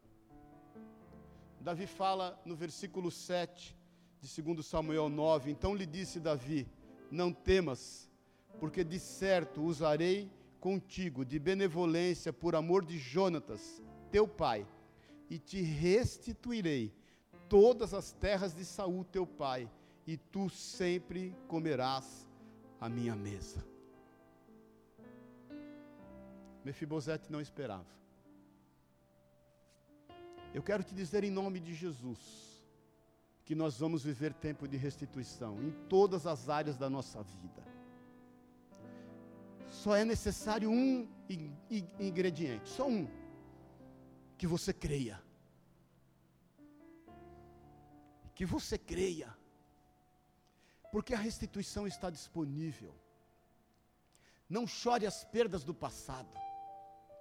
Davi 1.60 1.86
fala 1.86 2.40
no 2.44 2.54
versículo 2.54 3.10
7 3.10 3.76
de 4.20 4.42
2 4.42 4.64
Samuel 4.64 5.08
9: 5.08 5.50
Então 5.50 5.74
lhe 5.74 5.86
disse 5.86 6.20
Davi: 6.20 6.68
Não 7.10 7.32
temas, 7.32 8.10
porque 8.60 8.84
de 8.84 9.00
certo 9.00 9.62
usarei 9.62 10.30
contigo 10.60 11.24
de 11.24 11.38
benevolência 11.38 12.32
por 12.32 12.54
amor 12.54 12.84
de 12.84 12.98
Jonatas, 12.98 13.82
teu 14.10 14.26
pai, 14.26 14.66
e 15.34 15.38
te 15.38 15.60
restituirei 15.60 16.94
todas 17.48 17.92
as 17.92 18.12
terras 18.12 18.54
de 18.54 18.64
Saul, 18.64 19.04
teu 19.04 19.26
pai, 19.26 19.70
e 20.06 20.16
tu 20.16 20.48
sempre 20.48 21.34
comerás 21.48 22.26
a 22.80 22.88
minha 22.88 23.16
mesa. 23.16 23.66
Mefibosete 26.64 27.32
não 27.32 27.40
esperava. 27.40 27.92
Eu 30.54 30.62
quero 30.62 30.84
te 30.84 30.94
dizer 30.94 31.24
em 31.24 31.30
nome 31.30 31.58
de 31.58 31.74
Jesus 31.74 32.64
que 33.44 33.54
nós 33.54 33.78
vamos 33.78 34.04
viver 34.04 34.32
tempo 34.32 34.68
de 34.68 34.76
restituição 34.76 35.60
em 35.62 35.70
todas 35.88 36.26
as 36.26 36.48
áreas 36.48 36.76
da 36.78 36.88
nossa 36.88 37.22
vida 37.22 37.74
só 39.74 39.96
é 39.96 40.04
necessário 40.04 40.70
um 40.70 41.06
ingrediente, 41.98 42.68
só 42.68 42.88
um, 42.88 43.08
que 44.38 44.46
você 44.46 44.72
creia. 44.72 45.23
Que 48.34 48.44
você 48.44 48.76
creia. 48.76 49.34
Porque 50.92 51.14
a 51.14 51.18
restituição 51.18 51.86
está 51.86 52.10
disponível. 52.10 52.94
Não 54.48 54.66
chore 54.66 55.06
as 55.06 55.24
perdas 55.24 55.64
do 55.64 55.74
passado. 55.74 56.28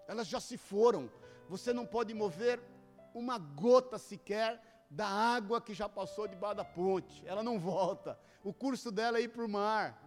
Elas 0.08 0.28
já 0.28 0.40
se 0.40 0.58
foram. 0.58 1.10
Você 1.50 1.74
não 1.74 1.86
pode 1.86 2.14
mover 2.14 2.62
uma 3.14 3.38
gota 3.38 3.98
sequer 3.98 4.62
da 4.90 5.08
água 5.08 5.62
que 5.62 5.74
já 5.74 5.88
passou 5.88 6.28
debaixo 6.28 6.58
da 6.58 6.66
ponte. 6.66 7.24
Ela 7.26 7.42
não 7.42 7.60
volta. 7.60 8.20
O 8.44 8.54
curso 8.54 8.92
dela 8.92 9.18
é 9.18 9.22
ir 9.22 9.30
para 9.30 9.46
o 9.46 9.50
mar 9.50 10.04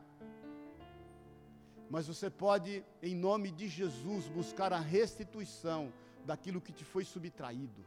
mas 1.89 2.07
você 2.07 2.29
pode, 2.29 2.85
em 3.03 3.15
nome 3.15 3.51
de 3.51 3.69
Jesus, 3.69 4.29
buscar 4.29 4.73
a 4.73 4.81
restituição 4.81 5.93
daquilo 6.25 6.61
que 6.61 6.73
te 6.73 6.85
foi 6.85 7.05
subtraído. 7.05 7.87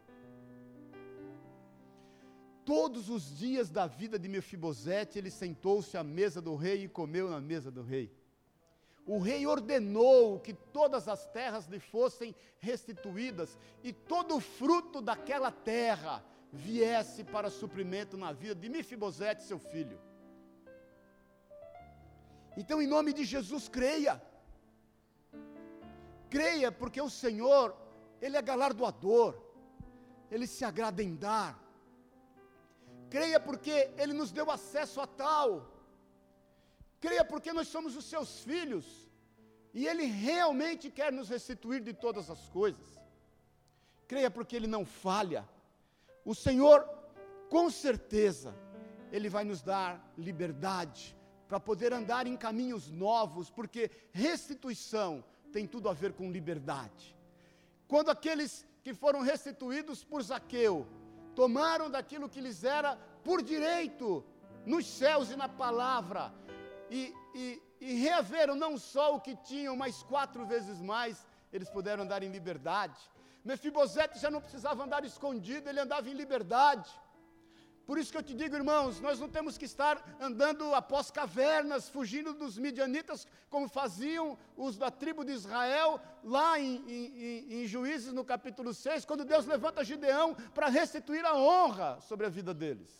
Todos 2.69 3.09
os 3.09 3.35
dias 3.35 3.71
da 3.71 3.87
vida 3.87 4.19
de 4.19 4.29
Mefibosete, 4.29 5.17
ele 5.17 5.31
sentou-se 5.31 5.97
à 5.97 6.03
mesa 6.03 6.39
do 6.39 6.55
rei 6.55 6.83
e 6.83 6.87
comeu 6.87 7.27
na 7.27 7.41
mesa 7.41 7.71
do 7.71 7.81
rei. 7.81 8.15
O 9.07 9.17
rei 9.17 9.47
ordenou 9.47 10.39
que 10.39 10.53
todas 10.53 11.07
as 11.07 11.25
terras 11.25 11.65
lhe 11.65 11.79
fossem 11.79 12.35
restituídas 12.59 13.57
e 13.83 13.91
todo 13.91 14.35
o 14.35 14.39
fruto 14.39 15.01
daquela 15.01 15.51
terra 15.51 16.23
viesse 16.53 17.23
para 17.23 17.49
suprimento 17.49 18.15
na 18.15 18.31
vida 18.33 18.53
de 18.53 18.69
Mefibosete, 18.69 19.41
seu 19.41 19.57
filho. 19.57 19.99
Então, 22.55 22.79
em 22.79 22.85
nome 22.85 23.13
de 23.13 23.23
Jesus, 23.23 23.67
creia. 23.67 24.21
Creia, 26.29 26.71
porque 26.71 27.01
o 27.01 27.09
Senhor, 27.09 27.75
Ele 28.21 28.37
é 28.37 28.41
galardoador, 28.43 29.33
Ele 30.29 30.45
se 30.45 30.63
agrada 30.63 31.01
em 31.01 31.15
dar. 31.15 31.68
Creia, 33.09 33.39
porque 33.39 33.89
Ele 33.97 34.13
nos 34.13 34.31
deu 34.31 34.49
acesso 34.51 35.01
a 35.01 35.07
tal. 35.07 35.47
Creia, 36.99 37.25
porque 37.25 37.51
nós 37.51 37.67
somos 37.67 37.95
os 37.95 38.05
seus 38.05 38.41
filhos, 38.41 38.85
e 39.73 39.87
Ele 39.87 40.05
realmente 40.05 40.91
quer 40.91 41.11
nos 41.11 41.29
restituir 41.29 41.81
de 41.81 41.93
todas 41.93 42.29
as 42.29 42.49
coisas. 42.49 42.99
Creia, 44.07 44.29
porque 44.29 44.55
Ele 44.55 44.67
não 44.67 44.85
falha. 44.85 45.47
O 46.25 46.35
Senhor, 46.35 46.87
com 47.49 47.69
certeza, 47.69 48.53
Ele 49.11 49.29
vai 49.29 49.43
nos 49.43 49.61
dar 49.61 50.13
liberdade, 50.17 51.15
para 51.47 51.59
poder 51.59 51.91
andar 51.93 52.27
em 52.27 52.37
caminhos 52.37 52.91
novos, 52.91 53.49
porque 53.49 53.89
restituição 54.11 55.23
tem 55.51 55.65
tudo 55.65 55.89
a 55.89 55.93
ver 55.93 56.13
com 56.13 56.31
liberdade. 56.31 57.17
Quando 57.87 58.11
aqueles 58.11 58.63
que 58.83 58.93
foram 58.93 59.21
restituídos 59.21 60.03
por 60.03 60.21
Zaqueu 60.21 60.85
tomaram 61.39 61.89
daquilo 61.89 62.27
que 62.27 62.41
lhes 62.45 62.65
era 62.65 62.97
por 63.23 63.41
direito 63.41 64.25
nos 64.65 64.85
céus 64.85 65.31
e 65.31 65.37
na 65.37 65.47
palavra, 65.47 66.33
e, 66.91 67.01
e, 67.33 67.45
e 67.79 67.93
reaveram 68.05 68.55
não 68.55 68.77
só 68.77 69.15
o 69.15 69.21
que 69.21 69.37
tinham, 69.37 69.73
mas 69.83 70.03
quatro 70.03 70.45
vezes 70.45 70.81
mais, 70.81 71.25
eles 71.53 71.69
puderam 71.69 72.03
andar 72.03 72.21
em 72.23 72.31
liberdade. 72.37 72.99
Mefibosete 73.45 74.19
já 74.19 74.29
não 74.29 74.41
precisava 74.41 74.83
andar 74.83 75.05
escondido, 75.05 75.69
ele 75.69 75.79
andava 75.79 76.09
em 76.09 76.13
liberdade. 76.13 76.89
Por 77.89 77.97
isso 77.97 78.11
que 78.11 78.19
eu 78.19 78.21
te 78.29 78.35
digo, 78.35 78.55
irmãos, 78.55 78.99
nós 79.01 79.19
não 79.19 79.27
temos 79.27 79.57
que 79.57 79.65
estar 79.65 80.15
andando 80.21 80.75
após 80.75 81.09
cavernas, 81.09 81.89
fugindo 81.89 82.35
dos 82.35 82.55
midianitas, 82.55 83.27
como 83.49 83.67
faziam 83.67 84.37
os 84.55 84.77
da 84.77 84.91
tribo 84.91 85.25
de 85.25 85.31
Israel, 85.31 85.99
lá 86.23 86.59
em, 86.59 86.83
em, 86.87 87.63
em 87.63 87.65
Juízes, 87.65 88.13
no 88.13 88.23
capítulo 88.23 88.75
6, 88.75 89.05
quando 89.05 89.25
Deus 89.25 89.47
levanta 89.47 89.83
Gideão 89.83 90.35
para 90.53 90.67
restituir 90.67 91.25
a 91.25 91.35
honra 91.35 91.99
sobre 92.01 92.27
a 92.27 92.29
vida 92.29 92.53
deles. 92.53 92.91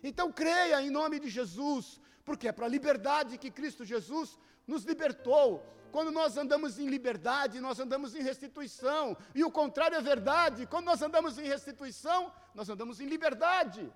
Então 0.00 0.30
creia 0.30 0.80
em 0.80 0.88
nome 0.88 1.18
de 1.18 1.28
Jesus, 1.28 2.00
porque 2.24 2.46
é 2.46 2.52
para 2.52 2.66
a 2.66 2.74
liberdade 2.76 3.36
que 3.36 3.50
Cristo 3.50 3.84
Jesus 3.84 4.38
nos 4.64 4.84
libertou. 4.84 5.60
Quando 5.96 6.10
nós 6.10 6.36
andamos 6.36 6.78
em 6.78 6.88
liberdade, 6.88 7.58
nós 7.58 7.80
andamos 7.80 8.14
em 8.14 8.22
restituição. 8.22 9.16
E 9.34 9.42
o 9.42 9.50
contrário 9.50 9.96
é 9.96 10.02
verdade. 10.02 10.66
Quando 10.66 10.84
nós 10.84 11.00
andamos 11.00 11.38
em 11.38 11.44
restituição, 11.44 12.30
nós 12.54 12.68
andamos 12.68 13.00
em 13.00 13.06
liberdade. 13.06 13.90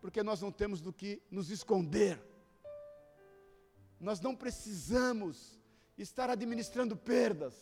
Porque 0.00 0.22
nós 0.22 0.40
não 0.40 0.52
temos 0.52 0.80
do 0.80 0.92
que 0.92 1.20
nos 1.32 1.50
esconder. 1.50 2.16
Nós 3.98 4.20
não 4.20 4.36
precisamos 4.36 5.58
estar 5.98 6.30
administrando 6.30 6.96
perdas. 6.96 7.56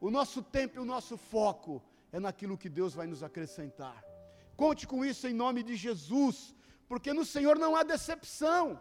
O 0.00 0.12
nosso 0.12 0.40
tempo 0.40 0.76
e 0.76 0.80
o 0.80 0.84
nosso 0.84 1.16
foco 1.16 1.82
é 2.12 2.20
naquilo 2.20 2.56
que 2.56 2.68
Deus 2.68 2.94
vai 2.94 3.08
nos 3.08 3.24
acrescentar. 3.24 4.04
Conte 4.56 4.86
com 4.86 5.04
isso 5.04 5.26
em 5.26 5.34
nome 5.34 5.64
de 5.64 5.74
Jesus, 5.74 6.54
porque 6.86 7.12
no 7.12 7.24
Senhor 7.24 7.58
não 7.58 7.74
há 7.74 7.82
decepção. 7.82 8.80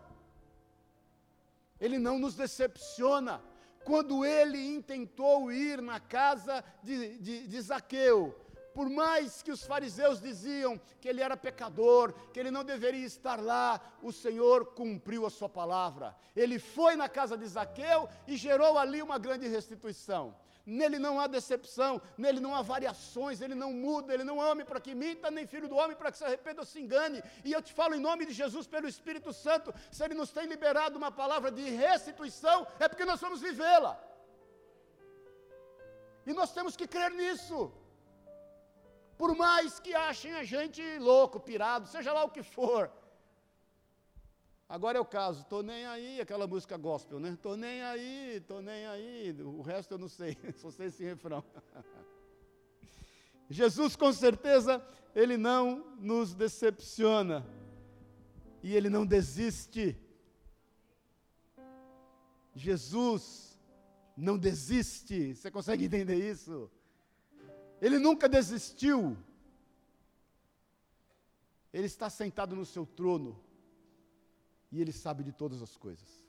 Ele 1.80 1.98
não 1.98 2.20
nos 2.20 2.36
decepciona. 2.36 3.42
Quando 3.84 4.26
ele 4.26 4.76
intentou 4.76 5.52
ir 5.52 5.82
na 5.82 6.00
casa 6.00 6.64
de, 6.84 7.18
de, 7.20 7.48
de 7.48 7.62
Zaqueu, 7.62 8.36
por 8.78 8.90
mais 8.92 9.42
que 9.42 9.52
os 9.52 9.64
fariseus 9.64 10.22
diziam 10.22 10.80
que 11.02 11.10
ele 11.10 11.20
era 11.28 11.36
pecador, 11.36 12.14
que 12.32 12.40
ele 12.40 12.52
não 12.52 12.64
deveria 12.64 13.08
estar 13.08 13.42
lá, 13.42 13.82
o 14.04 14.12
Senhor 14.12 14.68
cumpriu 14.80 15.26
a 15.26 15.32
sua 15.32 15.50
palavra. 15.50 16.16
Ele 16.36 16.60
foi 16.60 16.96
na 16.96 17.10
casa 17.10 17.36
de 17.36 17.48
Zaqueu 17.48 18.08
e 18.28 18.38
gerou 18.38 18.78
ali 18.78 19.02
uma 19.02 19.18
grande 19.18 19.48
restituição 19.48 20.36
nele 20.80 21.00
não 21.00 21.18
há 21.18 21.28
decepção, 21.28 22.00
nele 22.18 22.42
não 22.42 22.54
há 22.54 22.62
variações, 22.62 23.40
ele 23.40 23.56
não 23.56 23.72
muda, 23.72 24.14
ele 24.14 24.26
não 24.26 24.42
ame 24.42 24.66
para 24.66 24.82
que 24.82 24.94
minta, 24.94 25.32
nem 25.32 25.48
filho 25.48 25.70
do 25.70 25.78
homem 25.78 25.96
para 25.96 26.12
que 26.12 26.18
se 26.18 26.26
arrependa 26.26 26.60
ou 26.60 26.66
se 26.66 26.78
engane. 26.78 27.24
E 27.46 27.54
eu 27.54 27.62
te 27.62 27.72
falo 27.72 27.96
em 27.96 28.02
nome 28.02 28.26
de 28.26 28.34
Jesus, 28.34 28.68
pelo 28.68 28.86
Espírito 28.86 29.32
Santo, 29.32 29.74
se 29.90 30.04
ele 30.04 30.14
nos 30.14 30.30
tem 30.30 30.46
liberado 30.46 30.98
uma 30.98 31.10
palavra 31.10 31.50
de 31.50 31.64
restituição, 31.70 32.68
é 32.82 32.90
porque 32.90 33.06
nós 33.06 33.22
vamos 33.22 33.40
vivê-la. 33.40 33.98
E 36.26 36.34
nós 36.34 36.52
temos 36.52 36.76
que 36.76 36.86
crer 36.86 37.12
nisso. 37.12 37.72
Por 39.18 39.36
mais 39.36 39.80
que 39.80 39.94
achem 39.94 40.34
a 40.34 40.44
gente 40.44 40.82
louco, 41.00 41.40
pirado, 41.40 41.88
seja 41.88 42.14
lá 42.14 42.24
o 42.24 42.30
que 42.30 42.44
for, 42.44 42.92
Agora 44.70 44.98
é 44.98 45.02
o 45.02 45.06
caso, 45.06 45.46
tô 45.46 45.64
nem 45.64 45.86
aí, 45.86 46.20
aquela 46.20 46.46
música 46.46 46.76
gospel, 46.76 47.22
né? 47.22 47.38
Tô 47.42 47.56
nem 47.56 47.82
aí, 47.82 48.44
tô 48.46 48.60
nem 48.60 48.86
aí, 48.86 49.32
o 49.42 49.62
resto 49.62 49.94
eu 49.94 49.98
não 49.98 50.10
sei, 50.10 50.38
só 50.60 50.70
sei 50.70 50.88
esse 50.88 51.06
refrão. 51.06 51.42
Jesus, 53.50 53.96
com 53.96 54.12
certeza, 54.12 54.86
ele 55.16 55.38
não 55.38 55.96
nos 55.98 56.34
decepciona 56.34 57.46
e 58.62 58.76
ele 58.76 58.90
não 58.90 59.06
desiste. 59.06 59.98
Jesus 62.54 63.58
não 64.18 64.38
desiste, 64.38 65.34
você 65.34 65.50
consegue 65.50 65.86
entender 65.86 66.16
isso? 66.16 66.70
Ele 67.82 68.00
nunca 68.00 68.28
desistiu. 68.28 69.18
Ele 71.72 71.86
está 71.86 72.10
sentado 72.10 72.56
no 72.56 72.66
seu 72.66 72.86
trono 72.86 73.40
e 74.72 74.82
Ele 74.82 74.92
sabe 74.92 75.24
de 75.24 75.32
todas 75.32 75.62
as 75.62 75.78
coisas. 75.78 76.26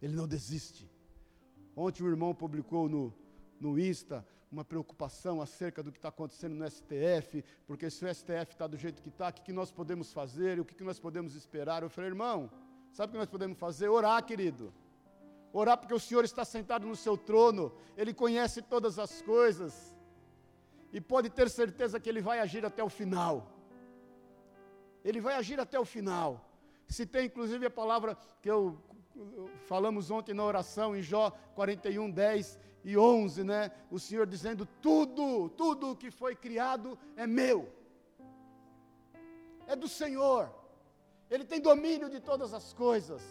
Ele 0.00 0.14
não 0.14 0.26
desiste. 0.26 0.90
Ontem 1.76 2.02
o 2.02 2.08
irmão 2.08 2.34
publicou 2.34 2.88
no, 2.88 3.14
no 3.60 3.78
Insta 3.78 4.26
uma 4.50 4.64
preocupação 4.64 5.40
acerca 5.40 5.82
do 5.82 5.90
que 5.90 5.98
está 5.98 6.08
acontecendo 6.08 6.54
no 6.54 6.70
STF, 6.70 7.42
porque 7.66 7.88
se 7.88 8.04
o 8.04 8.14
STF 8.14 8.52
está 8.52 8.66
do 8.66 8.76
jeito 8.76 9.00
que 9.00 9.08
está, 9.08 9.28
o 9.28 9.32
que, 9.32 9.42
que 9.42 9.52
nós 9.52 9.70
podemos 9.70 10.12
fazer, 10.12 10.60
o 10.60 10.64
que, 10.64 10.74
que 10.74 10.84
nós 10.84 11.00
podemos 11.00 11.34
esperar? 11.34 11.82
Eu 11.82 11.88
falei, 11.88 12.10
irmão, 12.10 12.50
sabe 12.92 13.10
o 13.10 13.12
que 13.12 13.18
nós 13.18 13.30
podemos 13.30 13.58
fazer? 13.58 13.88
Orar, 13.88 14.22
querido. 14.24 14.72
Orar 15.54 15.78
porque 15.78 15.94
o 15.94 16.00
Senhor 16.00 16.24
está 16.24 16.44
sentado 16.44 16.86
no 16.86 16.94
seu 16.94 17.16
trono, 17.16 17.72
Ele 17.96 18.12
conhece 18.12 18.60
todas 18.60 18.98
as 18.98 19.22
coisas. 19.22 19.96
E 20.92 21.00
pode 21.00 21.30
ter 21.30 21.48
certeza 21.48 21.98
que 21.98 22.08
ele 22.08 22.20
vai 22.20 22.38
agir 22.38 22.64
até 22.64 22.82
o 22.84 22.88
final. 22.88 23.50
Ele 25.04 25.20
vai 25.20 25.34
agir 25.34 25.58
até 25.58 25.78
o 25.80 25.84
final. 25.84 26.48
Se 26.86 27.06
tem 27.06 27.26
inclusive 27.26 27.66
a 27.66 27.70
palavra 27.70 28.16
que 28.40 28.50
eu 28.50 28.78
falamos 29.66 30.10
ontem 30.10 30.34
na 30.34 30.44
oração 30.44 30.96
em 30.96 31.02
Jó 31.02 31.30
41, 31.54 32.10
10 32.10 32.58
e 32.84 32.96
11, 32.96 33.44
né? 33.44 33.70
O 33.90 33.98
Senhor 33.98 34.26
dizendo: 34.26 34.66
tudo, 34.80 35.48
tudo 35.50 35.96
que 35.96 36.10
foi 36.10 36.34
criado 36.34 36.98
é 37.16 37.26
meu, 37.26 37.68
é 39.66 39.76
do 39.76 39.88
Senhor, 39.88 40.52
Ele 41.30 41.44
tem 41.44 41.60
domínio 41.60 42.08
de 42.10 42.20
todas 42.20 42.52
as 42.52 42.72
coisas, 42.72 43.22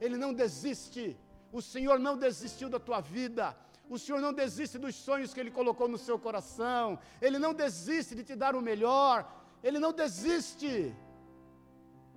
Ele 0.00 0.16
não 0.16 0.32
desiste, 0.32 1.16
o 1.52 1.62
Senhor 1.62 1.98
não 1.98 2.16
desistiu 2.16 2.68
da 2.68 2.78
tua 2.78 3.00
vida, 3.00 3.56
o 3.88 3.98
Senhor 3.98 4.20
não 4.20 4.32
desiste 4.32 4.78
dos 4.78 4.94
sonhos 4.94 5.32
que 5.32 5.40
Ele 5.40 5.50
colocou 5.50 5.88
no 5.88 5.98
seu 5.98 6.18
coração, 6.18 6.98
Ele 7.20 7.38
não 7.38 7.54
desiste 7.54 8.14
de 8.14 8.24
te 8.24 8.34
dar 8.34 8.54
o 8.56 8.62
melhor, 8.62 9.30
Ele 9.62 9.78
não 9.78 9.92
desiste. 9.92 10.94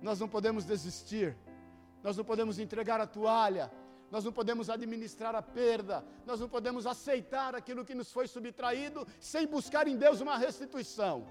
Nós 0.00 0.18
não 0.18 0.28
podemos 0.28 0.64
desistir, 0.64 1.36
nós 2.02 2.16
não 2.16 2.24
podemos 2.24 2.58
entregar 2.58 3.00
a 3.00 3.06
toalha, 3.06 3.70
nós 4.10 4.24
não 4.24 4.32
podemos 4.32 4.68
administrar 4.68 5.34
a 5.34 5.42
perda, 5.42 6.04
nós 6.26 6.40
não 6.40 6.48
podemos 6.48 6.86
aceitar 6.86 7.54
aquilo 7.54 7.84
que 7.84 7.94
nos 7.94 8.10
foi 8.10 8.26
subtraído 8.26 9.06
sem 9.20 9.46
buscar 9.46 9.86
em 9.86 9.96
Deus 9.96 10.20
uma 10.20 10.36
restituição. 10.36 11.26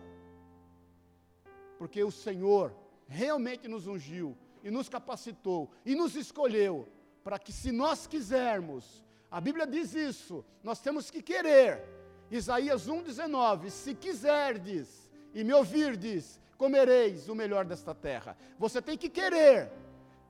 Porque 1.77 2.03
o 2.03 2.11
Senhor 2.11 2.73
realmente 3.07 3.67
nos 3.67 3.87
ungiu 3.87 4.37
e 4.63 4.71
nos 4.71 4.87
capacitou 4.87 5.71
e 5.85 5.95
nos 5.95 6.15
escolheu 6.15 6.87
para 7.23 7.37
que, 7.37 7.51
se 7.51 7.71
nós 7.71 8.07
quisermos, 8.07 9.03
a 9.29 9.39
Bíblia 9.39 9.67
diz 9.67 9.93
isso, 9.93 10.43
nós 10.63 10.79
temos 10.79 11.11
que 11.11 11.21
querer. 11.21 11.83
Isaías 12.31 12.87
1,19: 12.87 13.69
Se 13.69 13.93
quiserdes 13.95 15.09
e 15.33 15.43
me 15.43 15.53
ouvirdes, 15.53 16.39
comereis 16.57 17.29
o 17.29 17.35
melhor 17.35 17.65
desta 17.65 17.93
terra. 17.93 18.37
Você 18.57 18.81
tem 18.81 18.97
que 18.97 19.09
querer, 19.09 19.71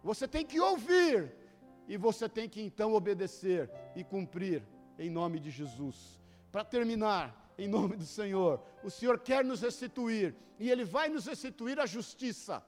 você 0.03 0.27
tem 0.27 0.45
que 0.45 0.59
ouvir, 0.59 1.31
e 1.87 1.97
você 1.97 2.29
tem 2.29 2.47
que 2.47 2.61
então 2.61 2.93
obedecer 2.93 3.69
e 3.95 4.03
cumprir 4.03 4.63
em 4.97 5.09
nome 5.09 5.39
de 5.39 5.49
Jesus. 5.49 6.21
Para 6.51 6.63
terminar, 6.63 7.53
em 7.57 7.67
nome 7.67 7.95
do 7.95 8.05
Senhor, 8.05 8.61
o 8.83 8.89
Senhor 8.91 9.19
quer 9.19 9.43
nos 9.43 9.61
restituir 9.61 10.35
e 10.59 10.69
Ele 10.69 10.85
vai 10.85 11.09
nos 11.09 11.25
restituir 11.25 11.79
a 11.79 11.87
justiça. 11.87 12.63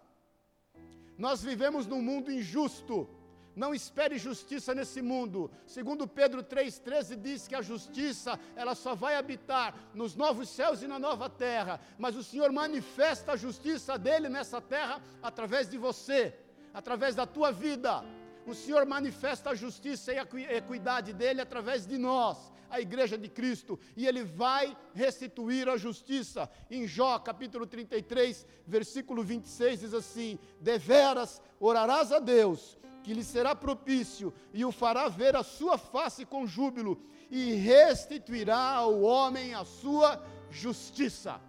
Nós 1.18 1.44
vivemos 1.44 1.86
num 1.86 2.02
mundo 2.02 2.32
injusto. 2.32 3.08
Não 3.56 3.74
espere 3.74 4.18
justiça 4.18 4.74
nesse 4.74 5.02
mundo. 5.02 5.52
Segundo 5.66 6.08
Pedro 6.08 6.44
3:13 6.44 7.16
diz 7.16 7.48
que 7.48 7.56
a 7.56 7.62
justiça, 7.62 8.40
ela 8.56 8.76
só 8.76 8.96
vai 8.96 9.16
habitar 9.16 9.76
nos 9.94 10.16
novos 10.16 10.50
céus 10.50 10.82
e 10.82 10.88
na 10.88 11.00
nova 11.00 11.30
terra, 11.30 11.80
mas 11.98 12.16
o 12.16 12.24
Senhor 12.24 12.52
manifesta 12.52 13.34
a 13.34 13.38
justiça 13.38 13.98
dele 13.98 14.30
nessa 14.30 14.62
terra 14.62 15.02
através 15.22 15.70
de 15.70 15.78
você, 15.78 16.34
através 16.74 17.16
da 17.16 17.26
tua 17.26 17.52
vida 17.52 18.04
o 18.46 18.54
Senhor 18.54 18.86
manifesta 18.86 19.52
a 19.52 19.56
justiça 19.56 20.14
e 20.14 20.18
a 20.18 20.28
equidade 20.58 21.14
dele 21.14 21.42
através 21.42 21.86
de 21.86 21.98
nós, 21.98 22.52
a 22.70 22.80
igreja 22.80 23.18
de 23.18 23.28
Cristo, 23.28 23.80
e 23.96 24.08
ele 24.08 24.24
vai 24.24 24.76
restituir 24.94 25.70
a 25.70 25.78
justiça. 25.78 26.50
Em 26.70 26.88
Jó, 26.88 27.20
capítulo 27.20 27.68
33, 27.68 28.46
versículo 28.66 29.24
26 29.24 29.82
diz 29.82 29.94
assim: 29.94 30.40
Deveras 30.60 31.42
orarás 31.60 32.12
a 32.12 32.20
Deus, 32.20 32.78
que 33.04 33.14
lhe 33.14 33.24
será 33.24 33.56
propício 33.56 34.34
e 34.54 34.64
o 34.64 34.72
fará 34.72 35.08
ver 35.08 35.36
a 35.36 35.44
sua 35.44 35.78
face 35.78 36.26
com 36.26 36.46
júbilo 36.46 37.02
e 37.30 37.54
restituirá 37.54 38.74
ao 38.76 39.02
homem 39.02 39.54
a 39.54 39.64
sua 39.64 40.22
justiça. 40.50 41.40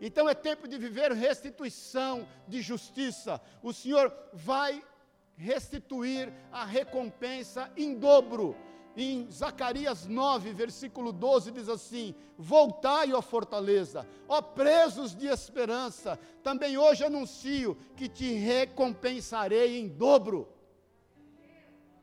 Então 0.00 0.28
é 0.28 0.34
tempo 0.34 0.68
de 0.68 0.76
viver 0.78 1.12
restituição 1.12 2.26
de 2.46 2.60
justiça. 2.60 3.40
O 3.62 3.72
Senhor 3.72 4.12
vai 4.32 4.82
restituir 5.36 6.32
a 6.52 6.64
recompensa 6.64 7.70
em 7.76 7.94
dobro. 7.98 8.56
Em 8.96 9.28
Zacarias 9.30 10.06
9, 10.06 10.52
versículo 10.52 11.12
12, 11.12 11.50
diz 11.50 11.68
assim: 11.68 12.14
Voltai, 12.38 13.12
ó 13.12 13.20
fortaleza, 13.20 14.06
ó 14.28 14.40
presos 14.40 15.16
de 15.16 15.26
esperança, 15.26 16.18
também 16.44 16.78
hoje 16.78 17.04
anuncio 17.04 17.76
que 17.96 18.08
te 18.08 18.34
recompensarei 18.34 19.80
em 19.80 19.88
dobro. 19.88 20.48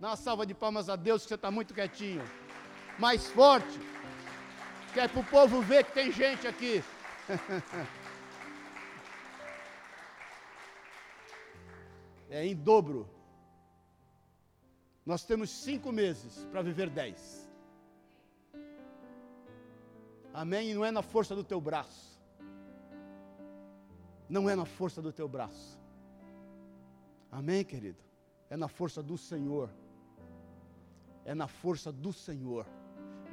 Dá 0.01 0.09
uma 0.09 0.17
salva 0.17 0.45
de 0.45 0.53
palmas 0.53 0.89
a 0.89 0.97
Deus, 0.97 1.21
que 1.21 1.29
você 1.29 1.35
está 1.35 1.49
muito 1.49 1.73
quietinho. 1.73 2.21
Mais 2.99 3.27
forte, 3.27 3.79
que 4.93 4.99
é 4.99 5.07
para 5.07 5.21
o 5.21 5.25
povo 5.25 5.61
ver 5.61 5.85
que 5.85 5.93
tem 5.93 6.11
gente 6.11 6.45
aqui. 6.45 6.83
é 12.29 12.45
em 12.45 12.55
dobro. 12.55 13.09
Nós 15.05 15.23
temos 15.23 15.49
cinco 15.49 15.91
meses 15.91 16.45
para 16.51 16.61
viver 16.61 16.89
dez. 16.89 17.49
Amém? 20.33 20.71
E 20.71 20.73
não 20.73 20.85
é 20.85 20.91
na 20.91 21.01
força 21.01 21.35
do 21.35 21.43
teu 21.43 21.59
braço. 21.59 22.21
Não 24.29 24.49
é 24.49 24.55
na 24.55 24.65
força 24.65 25.01
do 25.01 25.11
teu 25.11 25.27
braço. 25.27 25.79
Amém, 27.31 27.65
querido? 27.65 27.97
É 28.49 28.55
na 28.55 28.67
força 28.67 29.01
do 29.01 29.17
Senhor. 29.17 29.69
É 31.25 31.33
na 31.33 31.47
força 31.47 31.91
do 31.91 32.13
Senhor. 32.13 32.65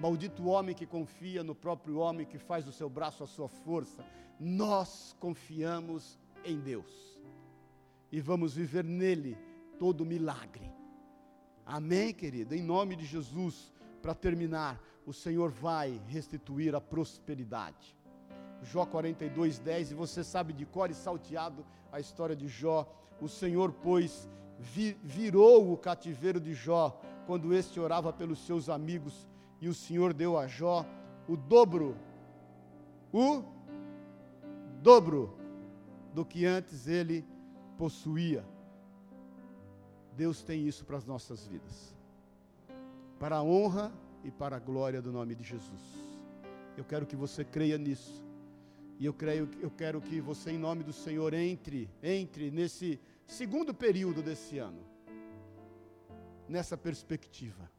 Maldito 0.00 0.46
homem 0.46 0.74
que 0.74 0.86
confia 0.86 1.42
no 1.42 1.54
próprio 1.54 1.98
homem 1.98 2.26
que 2.26 2.38
faz 2.38 2.64
do 2.64 2.72
seu 2.72 2.88
braço 2.88 3.22
a 3.22 3.26
sua 3.26 3.48
força. 3.48 4.04
Nós 4.40 5.14
confiamos 5.20 6.18
em 6.44 6.58
Deus. 6.58 7.20
E 8.10 8.20
vamos 8.20 8.54
viver 8.54 8.84
nele 8.84 9.36
todo 9.78 10.06
milagre. 10.06 10.72
Amém, 11.70 12.14
querido? 12.14 12.54
Em 12.54 12.62
nome 12.62 12.96
de 12.96 13.04
Jesus, 13.04 13.70
para 14.00 14.14
terminar, 14.14 14.82
o 15.04 15.12
Senhor 15.12 15.50
vai 15.50 16.00
restituir 16.06 16.74
a 16.74 16.80
prosperidade. 16.80 17.94
Jó 18.62 18.86
42, 18.86 19.58
10, 19.58 19.90
e 19.90 19.94
você 19.94 20.24
sabe 20.24 20.54
de 20.54 20.64
cor 20.64 20.90
e 20.90 20.94
salteado 20.94 21.66
a 21.92 22.00
história 22.00 22.34
de 22.34 22.48
Jó. 22.48 22.90
O 23.20 23.28
Senhor, 23.28 23.70
pois, 23.70 24.26
vi, 24.58 24.96
virou 25.04 25.70
o 25.70 25.76
cativeiro 25.76 26.40
de 26.40 26.54
Jó 26.54 26.98
quando 27.26 27.52
este 27.52 27.78
orava 27.78 28.14
pelos 28.14 28.46
seus 28.46 28.70
amigos, 28.70 29.28
e 29.60 29.68
o 29.68 29.74
Senhor 29.74 30.14
deu 30.14 30.38
a 30.38 30.46
Jó 30.46 30.86
o 31.28 31.36
dobro, 31.36 31.98
o 33.12 33.44
dobro 34.82 35.38
do 36.14 36.24
que 36.24 36.46
antes 36.46 36.86
ele 36.86 37.26
possuía. 37.76 38.42
Deus 40.18 40.42
tem 40.42 40.66
isso 40.66 40.84
para 40.84 40.96
as 40.96 41.06
nossas 41.06 41.46
vidas. 41.46 41.94
Para 43.20 43.36
a 43.36 43.42
honra 43.42 43.92
e 44.24 44.32
para 44.32 44.56
a 44.56 44.58
glória 44.58 45.00
do 45.00 45.12
nome 45.12 45.32
de 45.36 45.44
Jesus. 45.44 45.80
Eu 46.76 46.84
quero 46.84 47.06
que 47.06 47.14
você 47.14 47.44
creia 47.44 47.78
nisso. 47.78 48.24
E 48.98 49.06
eu 49.06 49.14
creio, 49.14 49.48
eu 49.60 49.70
quero 49.70 50.00
que 50.00 50.20
você, 50.20 50.50
em 50.50 50.58
nome 50.58 50.82
do 50.82 50.92
Senhor, 50.92 51.32
entre, 51.34 51.88
entre 52.02 52.50
nesse 52.50 53.00
segundo 53.28 53.72
período 53.72 54.20
desse 54.20 54.58
ano, 54.58 54.82
nessa 56.48 56.76
perspectiva. 56.76 57.70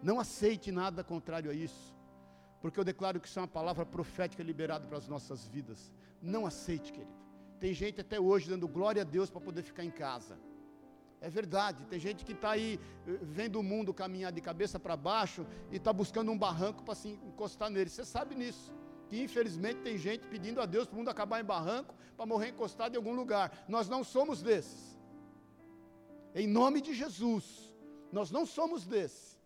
Não 0.00 0.20
aceite 0.20 0.70
nada 0.70 1.02
contrário 1.02 1.50
a 1.50 1.54
isso, 1.54 1.96
porque 2.60 2.78
eu 2.78 2.84
declaro 2.84 3.18
que 3.18 3.26
isso 3.26 3.40
é 3.40 3.42
uma 3.42 3.48
palavra 3.48 3.84
profética 3.84 4.40
liberada 4.40 4.86
para 4.86 4.98
as 4.98 5.08
nossas 5.08 5.48
vidas. 5.48 5.92
Não 6.22 6.46
aceite, 6.46 6.92
querido. 6.92 7.10
Tem 7.58 7.74
gente 7.74 8.00
até 8.00 8.20
hoje 8.20 8.48
dando 8.48 8.68
glória 8.68 9.02
a 9.02 9.04
Deus 9.04 9.28
para 9.30 9.40
poder 9.40 9.62
ficar 9.62 9.84
em 9.84 9.90
casa. 9.90 10.38
É 11.20 11.30
verdade, 11.30 11.84
tem 11.86 11.98
gente 11.98 12.24
que 12.24 12.32
está 12.32 12.50
aí 12.50 12.78
eh, 13.06 13.18
vendo 13.22 13.58
o 13.58 13.62
mundo 13.62 13.94
caminhar 13.94 14.30
de 14.30 14.40
cabeça 14.40 14.78
para 14.78 14.96
baixo 14.96 15.46
e 15.70 15.76
está 15.76 15.92
buscando 15.92 16.30
um 16.30 16.38
barranco 16.38 16.82
para 16.82 16.94
se 16.94 17.08
encostar 17.08 17.70
nele. 17.70 17.90
Você 17.90 18.04
sabe 18.04 18.34
nisso. 18.34 18.72
Que 19.08 19.22
infelizmente 19.22 19.80
tem 19.80 19.96
gente 19.96 20.26
pedindo 20.26 20.60
a 20.60 20.66
Deus 20.66 20.86
para 20.86 20.94
o 20.94 20.98
mundo 20.98 21.08
acabar 21.08 21.40
em 21.40 21.44
barranco 21.44 21.94
para 22.16 22.26
morrer 22.26 22.48
encostado 22.48 22.94
em 22.94 22.96
algum 22.96 23.14
lugar. 23.14 23.64
Nós 23.68 23.88
não 23.88 24.02
somos 24.02 24.42
desses. 24.42 24.98
Em 26.34 26.46
nome 26.46 26.80
de 26.80 26.92
Jesus, 26.92 27.74
nós 28.12 28.30
não 28.30 28.44
somos 28.44 28.86
desses. 28.86 29.38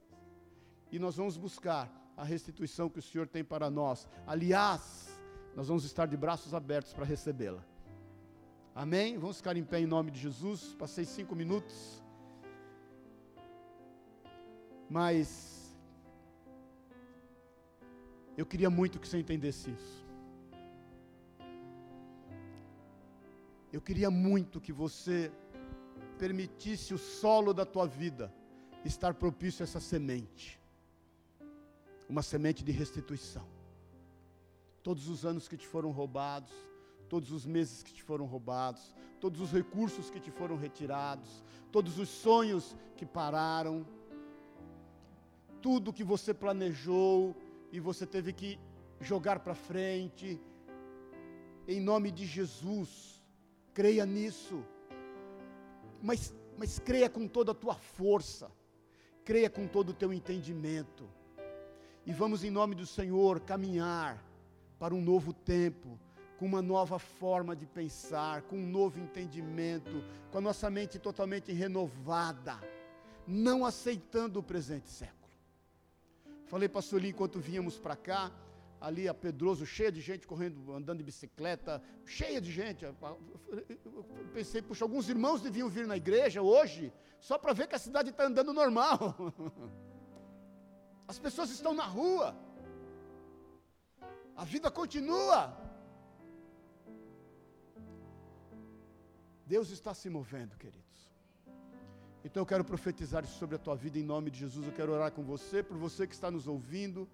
E 0.91 0.99
nós 0.99 1.17
vamos 1.17 1.37
buscar 1.37 1.89
a 2.17 2.25
restituição 2.25 2.91
que 2.91 2.99
o 2.99 3.03
Senhor 3.03 3.29
tem 3.29 3.45
para 3.45 3.71
nós. 3.71 4.09
Aliás, 4.27 5.09
nós 5.55 5.69
vamos 5.69 5.85
estar 5.85 6.07
de 6.07 6.17
braços 6.17 6.53
abertos 6.53 6.93
para 6.93 7.05
recebê-la. 7.05 7.65
Amém? 8.75 9.19
Vamos 9.19 9.39
ficar 9.39 9.57
em 9.57 9.65
pé 9.65 9.81
em 9.81 9.87
nome 9.87 10.11
de 10.11 10.21
Jesus. 10.21 10.75
Passei 10.79 11.05
cinco 11.05 11.35
minutos. 11.35 12.03
Mas 14.89 15.77
eu 18.37 18.47
queria 18.47 18.71
muito 18.71 18.99
que 18.99 19.09
você 19.09 19.19
entendesse 19.19 19.71
isso. 19.71 20.07
Eu 23.73 23.81
queria 23.81 24.11
muito 24.11 24.61
que 24.61 24.73
você 24.73 25.31
permitisse 26.19 26.93
o 26.93 26.99
solo 26.99 27.53
da 27.55 27.65
tua 27.65 27.87
vida 27.87 28.33
estar 28.85 29.15
propício 29.15 29.63
a 29.63 29.65
essa 29.65 29.81
semente. 29.81 30.61
Uma 32.09 32.23
semente 32.23 32.65
de 32.65 32.73
restituição. 32.73 33.47
todos 34.83 35.09
os 35.09 35.27
anos 35.27 35.47
que 35.47 35.59
te 35.59 35.67
foram 35.67 35.91
roubados, 35.91 36.53
todos 37.11 37.33
os 37.33 37.45
meses 37.45 37.83
que 37.83 37.93
te 37.93 38.05
foram 38.05 38.25
roubados, 38.25 38.95
todos 39.19 39.41
os 39.41 39.51
recursos 39.51 40.09
que 40.09 40.21
te 40.21 40.31
foram 40.31 40.57
retirados, 40.57 41.43
todos 41.73 41.99
os 41.99 42.09
sonhos 42.09 42.77
que 42.97 43.05
pararam, 43.05 43.85
tudo 45.61 45.93
que 45.93 46.05
você 46.05 46.33
planejou 46.33 47.37
e 47.73 47.81
você 47.81 48.07
teve 48.07 48.33
que 48.33 48.59
jogar 49.01 49.41
para 49.41 49.57
frente, 49.57 50.41
em 51.67 51.81
nome 51.81 52.13
de 52.13 52.25
Jesus, 52.25 53.21
creia 53.75 54.07
nisso, 54.07 54.65
mas, 56.01 56.33
mas 56.57 56.79
creia 56.79 57.11
com 57.11 57.27
toda 57.27 57.51
a 57.51 57.55
tua 57.57 57.75
força, 57.75 58.49
creia 59.25 59.51
com 59.51 59.67
todo 59.67 59.89
o 59.89 59.95
teu 59.95 60.13
entendimento, 60.13 61.11
e 62.07 62.13
vamos, 62.13 62.45
em 62.45 62.51
nome 62.51 62.77
do 62.77 62.87
Senhor, 62.87 63.41
caminhar 63.41 64.25
para 64.79 64.95
um 64.95 65.03
novo 65.03 65.33
tempo, 65.33 65.99
com 66.41 66.47
uma 66.47 66.63
nova 66.63 66.99
forma 66.99 67.55
de 67.55 67.67
pensar, 67.67 68.41
com 68.41 68.57
um 68.57 68.67
novo 68.67 68.99
entendimento, 68.99 70.03
com 70.33 70.39
a 70.39 70.41
nossa 70.41 70.71
mente 70.71 70.99
totalmente 70.99 71.53
renovada, 71.53 72.59
não 73.27 73.67
aceitando 73.67 74.39
o 74.39 74.43
presente 74.43 74.89
século. 74.89 75.31
Falei 76.47 76.67
para 76.67 76.81
Sueli 76.81 77.11
enquanto 77.11 77.39
vínhamos 77.39 77.79
para 77.79 77.95
cá, 77.95 78.33
ali 78.81 79.07
a 79.07 79.13
Pedroso, 79.13 79.67
cheia 79.67 79.93
de 79.93 80.01
gente 80.01 80.27
correndo, 80.27 80.73
andando 80.73 80.97
de 80.97 81.05
bicicleta, 81.05 81.83
cheia 82.07 82.41
de 82.41 82.51
gente. 82.51 82.87
Eu 82.87 82.97
pensei, 84.33 84.63
puxa, 84.63 84.83
alguns 84.83 85.11
irmãos 85.11 85.43
deviam 85.43 85.69
vir 85.69 85.87
na 85.87 85.99
igreja 85.99 86.41
hoje, 86.41 86.91
só 87.21 87.37
para 87.37 87.53
ver 87.53 87.67
que 87.67 87.75
a 87.75 87.79
cidade 87.79 88.09
está 88.09 88.25
andando 88.25 88.55
normal. 88.55 88.99
As 91.07 91.19
pessoas 91.19 91.51
estão 91.51 91.75
na 91.75 91.85
rua. 91.85 92.35
A 94.35 94.43
vida 94.43 94.71
continua. 94.71 95.69
Deus 99.51 99.71
está 99.71 99.93
se 99.93 100.09
movendo, 100.09 100.57
queridos. 100.57 101.11
Então 102.25 102.41
eu 102.41 102.47
quero 102.47 102.65
profetizar 102.65 103.27
sobre 103.27 103.57
a 103.57 103.59
tua 103.59 103.75
vida 103.75 103.99
em 103.99 104.05
nome 104.05 104.31
de 104.31 104.39
Jesus. 104.39 104.65
Eu 104.65 104.73
quero 104.73 104.93
orar 104.93 105.11
com 105.11 105.25
você, 105.25 105.61
por 105.61 105.77
você 105.77 106.07
que 106.07 106.15
está 106.15 106.31
nos 106.31 106.47
ouvindo, 106.47 107.09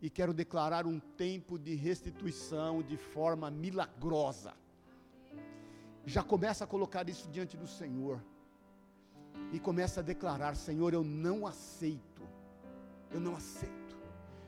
e 0.00 0.08
quero 0.08 0.32
declarar 0.32 0.86
um 0.86 1.00
tempo 1.00 1.58
de 1.58 1.74
restituição 1.74 2.80
de 2.80 2.96
forma 2.96 3.50
milagrosa. 3.50 4.54
Já 6.06 6.22
começa 6.22 6.62
a 6.62 6.66
colocar 6.74 7.08
isso 7.08 7.28
diante 7.28 7.56
do 7.56 7.66
Senhor. 7.66 8.22
E 9.50 9.58
começa 9.58 9.98
a 9.98 10.02
declarar: 10.04 10.54
Senhor, 10.54 10.94
eu 10.94 11.02
não 11.02 11.44
aceito. 11.44 12.22
Eu 13.10 13.18
não 13.18 13.34
aceito. 13.34 13.96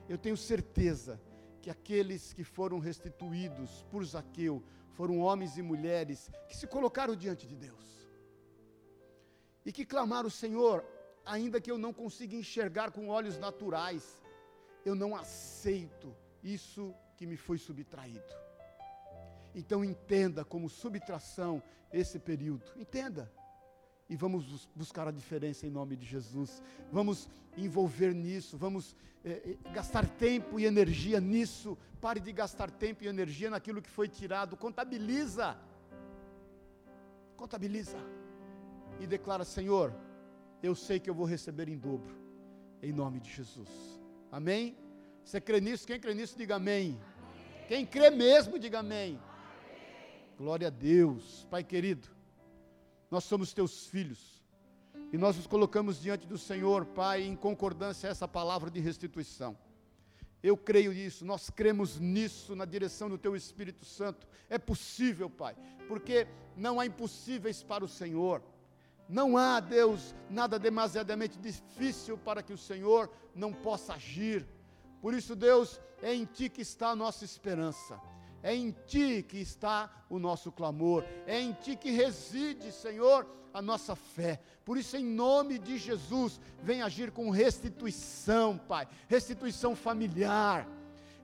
Eu 0.08 0.16
tenho 0.16 0.36
certeza 0.36 1.20
que 1.66 1.70
aqueles 1.70 2.32
que 2.32 2.44
foram 2.44 2.78
restituídos 2.78 3.84
por 3.90 4.04
Zaqueu 4.04 4.62
foram 4.92 5.18
homens 5.18 5.58
e 5.58 5.62
mulheres 5.62 6.30
que 6.46 6.56
se 6.56 6.64
colocaram 6.64 7.16
diante 7.16 7.44
de 7.44 7.56
Deus 7.56 8.08
e 9.64 9.72
que 9.72 9.84
clamaram: 9.84 10.30
Senhor, 10.30 10.84
ainda 11.24 11.60
que 11.60 11.68
eu 11.68 11.76
não 11.76 11.92
consiga 11.92 12.36
enxergar 12.36 12.92
com 12.92 13.08
olhos 13.08 13.36
naturais, 13.36 14.22
eu 14.84 14.94
não 14.94 15.16
aceito 15.16 16.14
isso 16.40 16.94
que 17.16 17.26
me 17.26 17.36
foi 17.36 17.58
subtraído. 17.58 18.32
Então 19.52 19.84
entenda 19.84 20.44
como 20.44 20.68
subtração 20.68 21.60
esse 21.92 22.20
período. 22.20 22.70
Entenda 22.76 23.28
e 24.08 24.16
vamos 24.16 24.68
buscar 24.74 25.08
a 25.08 25.10
diferença 25.10 25.66
em 25.66 25.70
nome 25.70 25.96
de 25.96 26.06
Jesus. 26.06 26.62
Vamos 26.92 27.28
envolver 27.56 28.14
nisso, 28.14 28.56
vamos 28.56 28.94
é, 29.24 29.56
gastar 29.72 30.06
tempo 30.06 30.60
e 30.60 30.64
energia 30.64 31.20
nisso. 31.20 31.76
Pare 32.00 32.20
de 32.20 32.32
gastar 32.32 32.70
tempo 32.70 33.02
e 33.02 33.08
energia 33.08 33.50
naquilo 33.50 33.82
que 33.82 33.90
foi 33.90 34.08
tirado. 34.08 34.56
Contabiliza. 34.56 35.56
Contabiliza. 37.36 37.98
E 39.00 39.06
declara: 39.06 39.44
Senhor, 39.44 39.92
eu 40.62 40.74
sei 40.74 41.00
que 41.00 41.10
eu 41.10 41.14
vou 41.14 41.26
receber 41.26 41.68
em 41.68 41.76
dobro, 41.76 42.14
em 42.82 42.92
nome 42.92 43.18
de 43.20 43.30
Jesus. 43.30 44.00
Amém? 44.30 44.76
Você 45.24 45.40
crê 45.40 45.60
nisso? 45.60 45.86
Quem 45.86 45.98
crê 45.98 46.14
nisso, 46.14 46.36
diga 46.36 46.54
amém. 46.56 46.90
amém. 46.90 47.66
Quem 47.66 47.84
crê 47.84 48.10
mesmo, 48.10 48.58
diga 48.58 48.78
amém. 48.78 49.18
amém. 49.18 49.20
Glória 50.38 50.68
a 50.68 50.70
Deus. 50.70 51.46
Pai 51.50 51.64
querido 51.64 52.15
nós 53.10 53.24
somos 53.24 53.52
teus 53.52 53.86
filhos. 53.86 54.42
E 55.12 55.18
nós 55.18 55.36
nos 55.36 55.46
colocamos 55.46 56.00
diante 56.00 56.26
do 56.26 56.36
Senhor, 56.36 56.84
Pai, 56.84 57.22
em 57.22 57.36
concordância 57.36 58.08
a 58.08 58.10
essa 58.10 58.26
palavra 58.26 58.70
de 58.70 58.80
restituição. 58.80 59.56
Eu 60.42 60.56
creio 60.56 60.92
nisso, 60.92 61.24
nós 61.24 61.48
cremos 61.50 61.98
nisso 61.98 62.54
na 62.54 62.64
direção 62.64 63.08
do 63.08 63.18
Teu 63.18 63.34
Espírito 63.34 63.84
Santo. 63.84 64.26
É 64.48 64.58
possível, 64.58 65.30
Pai, 65.30 65.56
porque 65.88 66.26
não 66.56 66.78
há 66.78 66.86
impossíveis 66.86 67.62
para 67.62 67.84
o 67.84 67.88
Senhor. 67.88 68.42
Não 69.08 69.36
há, 69.36 69.60
Deus, 69.60 70.14
nada 70.28 70.58
demasiadamente 70.58 71.38
difícil 71.38 72.18
para 72.18 72.42
que 72.42 72.52
o 72.52 72.58
Senhor 72.58 73.10
não 73.34 73.52
possa 73.52 73.94
agir. 73.94 74.46
Por 75.00 75.14
isso, 75.14 75.36
Deus, 75.36 75.80
é 76.02 76.14
em 76.14 76.24
Ti 76.24 76.48
que 76.48 76.62
está 76.62 76.88
a 76.88 76.96
nossa 76.96 77.24
esperança. 77.24 78.00
É 78.42 78.54
em 78.54 78.74
Ti 78.86 79.24
que 79.26 79.38
está 79.38 79.90
o 80.08 80.18
nosso 80.18 80.52
clamor, 80.52 81.04
é 81.26 81.40
em 81.40 81.52
Ti 81.52 81.76
que 81.76 81.90
reside, 81.90 82.70
Senhor, 82.72 83.26
a 83.52 83.62
nossa 83.62 83.96
fé. 83.96 84.40
Por 84.64 84.76
isso, 84.76 84.96
em 84.96 85.04
nome 85.04 85.58
de 85.58 85.78
Jesus, 85.78 86.40
vem 86.62 86.82
agir 86.82 87.10
com 87.10 87.30
restituição, 87.30 88.58
Pai, 88.58 88.86
restituição 89.08 89.74
familiar, 89.74 90.68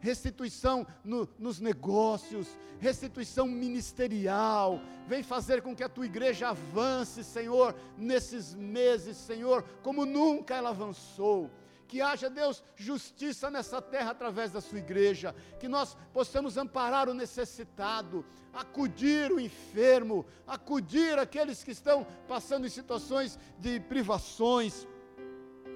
restituição 0.01 0.87
no, 1.05 1.29
nos 1.39 1.61
negócios, 1.61 2.59
restituição 2.79 3.47
ministerial. 3.47 4.81
Vem 5.07 5.23
fazer 5.23 5.63
com 5.63 5.77
que 5.77 5.85
a 5.85 5.89
tua 5.89 6.07
igreja 6.07 6.49
avance, 6.49 7.23
Senhor, 7.23 7.75
nesses 7.97 8.55
meses, 8.55 9.17
Senhor, 9.17 9.63
como 9.83 10.05
nunca 10.05 10.55
ela 10.55 10.71
avançou 10.71 11.51
que 11.93 12.01
haja, 12.01 12.31
Deus, 12.31 12.65
justiça 12.75 13.51
nessa 13.51 13.83
terra 13.83 14.13
através 14.13 14.51
da 14.51 14.63
sua 14.63 14.79
igreja, 14.79 15.35
que 15.61 15.69
nós 15.69 15.95
possamos 16.11 16.57
amparar 16.57 17.07
o 17.07 17.13
necessitado, 17.13 18.25
acudir 18.51 19.31
o 19.31 19.39
enfermo, 19.39 20.25
acudir 20.47 21.19
aqueles 21.19 21.63
que 21.63 21.73
estão 21.73 22.07
passando 22.27 22.67
em 22.67 22.71
situações 22.71 23.39
de 23.59 23.79
privações, 23.79 24.89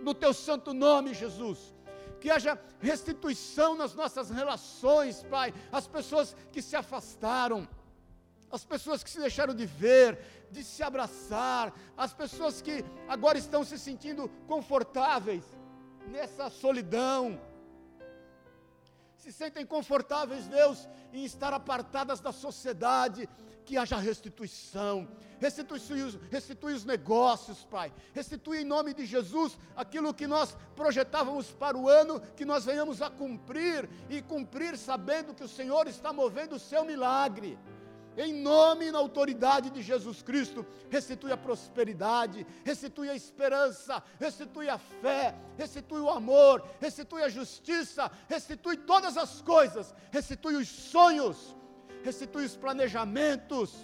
no 0.03 0.15
teu 0.15 0.33
santo 0.33 0.73
nome, 0.73 1.13
Jesus. 1.13 1.75
Que 2.19 2.31
haja 2.31 2.59
restituição 2.81 3.77
nas 3.77 3.93
nossas 3.95 4.31
relações, 4.31 5.23
Pai, 5.25 5.53
as 5.71 5.87
pessoas 5.87 6.35
que 6.51 6.63
se 6.63 6.75
afastaram, 6.77 7.69
as 8.51 8.65
pessoas 8.65 9.05
que 9.05 9.11
se 9.11 9.21
deixaram 9.21 9.55
de 9.55 9.67
ver, 9.67 10.19
de 10.51 10.65
se 10.65 10.83
abraçar, 10.83 11.75
as 11.95 12.15
pessoas 12.15 12.63
que 12.63 12.83
agora 13.07 13.37
estão 13.37 13.63
se 13.63 13.79
sentindo 13.79 14.31
confortáveis 14.47 15.45
nessa 16.07 16.49
solidão, 16.51 17.41
se 19.17 19.33
sentem 19.33 19.67
confortáveis, 19.67 20.47
Deus, 20.47 20.89
em 21.13 21.25
estar 21.25 21.53
apartadas 21.53 22.21
da 22.21 22.33
sociedade, 22.33 23.29
que 23.65 23.77
haja 23.77 23.97
restituição, 23.97 25.09
restitui, 25.41 25.81
restitui 26.31 26.73
os 26.73 26.85
negócios, 26.85 27.65
Pai, 27.65 27.93
restitui 28.15 28.61
em 28.61 28.65
nome 28.65 28.95
de 28.95 29.05
Jesus 29.05 29.59
aquilo 29.75 30.15
que 30.15 30.29
nós 30.29 30.57
projetávamos 30.77 31.51
para 31.51 31.77
o 31.77 31.89
ano, 31.89 32.21
que 32.37 32.45
nós 32.45 32.65
venhamos 32.65 33.03
a 33.03 33.11
cumprir 33.11 33.91
e 34.09 34.23
cumprir 34.23 34.79
sabendo 34.79 35.35
que 35.35 35.43
o 35.43 35.49
Senhor 35.49 35.89
está 35.89 36.13
movendo 36.13 36.55
o 36.55 36.61
seu 36.61 36.85
milagre 36.85 37.59
em 38.17 38.33
nome 38.33 38.87
e 38.87 38.91
na 38.91 38.99
autoridade 38.99 39.71
de 39.71 39.83
Jesus 39.83 40.23
Cristo, 40.23 40.65
restitui 40.89 41.33
a 41.33 41.37
prosperidade, 41.37 42.47
restitui 42.65 43.11
a 43.11 43.15
esperança, 43.15 44.03
restitui 44.19 44.69
a 44.69 44.79
fé, 44.79 45.35
restitui 45.57 46.01
o 46.01 46.11
amor, 46.11 46.67
restitui 46.81 47.23
a 47.23 47.29
justiça, 47.29 48.11
restitui 48.29 48.77
todas 48.79 49.17
as 49.17 49.43
coisas, 49.43 49.95
restitui 50.11 50.57
os 50.57 50.69
sonhos, 50.69 51.55
restitui 52.03 52.47
os 52.47 52.57
planejamentos, 52.57 53.75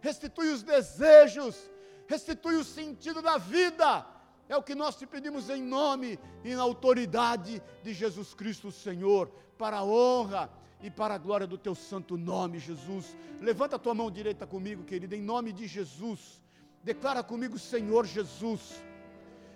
restitui 0.00 0.48
os 0.48 0.62
desejos, 0.62 1.70
restitui 2.06 2.56
o 2.56 2.64
sentido 2.64 3.20
da 3.20 3.36
vida. 3.36 4.06
É 4.48 4.56
o 4.56 4.62
que 4.62 4.74
nós 4.74 4.96
te 4.96 5.06
pedimos 5.06 5.48
em 5.50 5.62
nome 5.62 6.18
e 6.44 6.54
na 6.54 6.62
autoridade 6.62 7.62
de 7.82 7.92
Jesus 7.92 8.34
Cristo, 8.34 8.72
Senhor, 8.72 9.28
para 9.56 9.78
a 9.78 9.84
honra 9.84 10.50
e 10.82 10.90
para 10.90 11.14
a 11.14 11.18
glória 11.18 11.46
do 11.46 11.56
teu 11.56 11.74
santo 11.74 12.16
nome, 12.16 12.58
Jesus. 12.58 13.16
Levanta 13.40 13.76
a 13.76 13.78
tua 13.78 13.94
mão 13.94 14.10
direita 14.10 14.46
comigo, 14.46 14.82
querido, 14.82 15.14
em 15.14 15.22
nome 15.22 15.52
de 15.52 15.66
Jesus. 15.66 16.42
Declara 16.82 17.22
comigo, 17.22 17.58
Senhor 17.58 18.04
Jesus, 18.04 18.82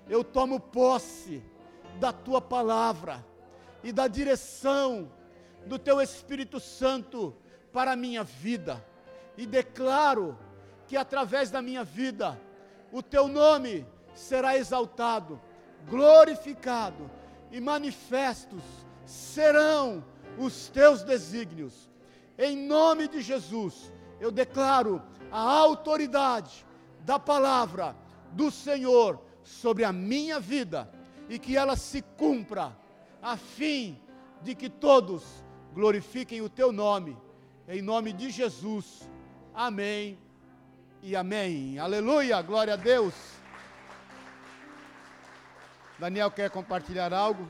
eu 0.08 0.22
tomo 0.22 0.60
posse 0.60 1.42
da 1.98 2.12
tua 2.12 2.40
palavra 2.40 3.26
e 3.82 3.90
da 3.92 4.06
direção 4.06 5.10
do 5.66 5.78
teu 5.78 6.00
Espírito 6.00 6.60
Santo 6.60 7.34
para 7.72 7.92
a 7.92 7.96
minha 7.96 8.22
vida. 8.22 8.84
E 9.36 9.44
declaro 9.44 10.38
que 10.86 10.96
através 10.96 11.50
da 11.50 11.60
minha 11.60 11.82
vida 11.82 12.40
o 12.92 13.02
teu 13.02 13.26
nome 13.26 13.84
será 14.14 14.56
exaltado, 14.56 15.40
glorificado 15.88 17.10
e 17.50 17.60
manifestos 17.60 18.62
serão 19.04 20.04
os 20.38 20.68
teus 20.68 21.02
desígnios. 21.02 21.90
Em 22.38 22.56
nome 22.56 23.08
de 23.08 23.20
Jesus, 23.20 23.92
eu 24.20 24.30
declaro 24.30 25.02
a 25.30 25.40
autoridade 25.40 26.66
da 27.00 27.18
palavra 27.18 27.96
do 28.32 28.50
Senhor 28.50 29.20
sobre 29.42 29.84
a 29.84 29.92
minha 29.92 30.38
vida 30.40 30.90
e 31.28 31.38
que 31.38 31.56
ela 31.56 31.76
se 31.76 32.02
cumpra, 32.02 32.76
a 33.22 33.36
fim 33.36 34.00
de 34.42 34.54
que 34.54 34.68
todos 34.68 35.24
glorifiquem 35.72 36.40
o 36.42 36.48
teu 36.48 36.72
nome, 36.72 37.16
em 37.68 37.82
nome 37.82 38.12
de 38.12 38.30
Jesus. 38.30 39.08
Amém 39.54 40.18
e 41.02 41.16
amém. 41.16 41.78
Aleluia, 41.78 42.40
glória 42.42 42.74
a 42.74 42.76
Deus. 42.76 43.14
Daniel 45.98 46.30
quer 46.30 46.50
compartilhar 46.50 47.12
algo? 47.12 47.48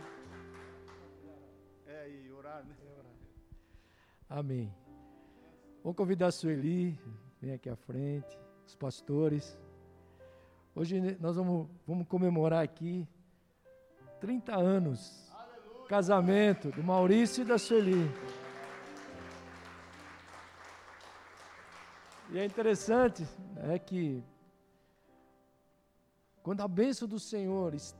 Amém. 4.28 4.74
Vou 5.84 5.94
convidar 5.94 6.26
a 6.26 6.32
Sueli, 6.32 6.98
vem 7.40 7.52
aqui 7.52 7.70
à 7.70 7.76
frente, 7.76 8.36
os 8.66 8.74
pastores. 8.74 9.56
Hoje 10.74 11.16
nós 11.20 11.36
vamos, 11.36 11.68
vamos 11.86 12.08
comemorar 12.08 12.64
aqui 12.64 13.06
30 14.20 14.56
anos. 14.56 15.32
Aleluia. 15.32 15.86
Casamento 15.88 16.72
do 16.72 16.82
Maurício 16.82 17.42
e 17.42 17.44
da 17.44 17.56
Sueli. 17.56 18.10
E 22.30 22.38
é 22.38 22.44
interessante 22.44 23.24
é 23.58 23.78
que 23.78 24.24
quando 26.42 26.62
a 26.62 26.68
bênção 26.68 27.06
do 27.06 27.20
Senhor 27.20 27.74
está 27.74 27.94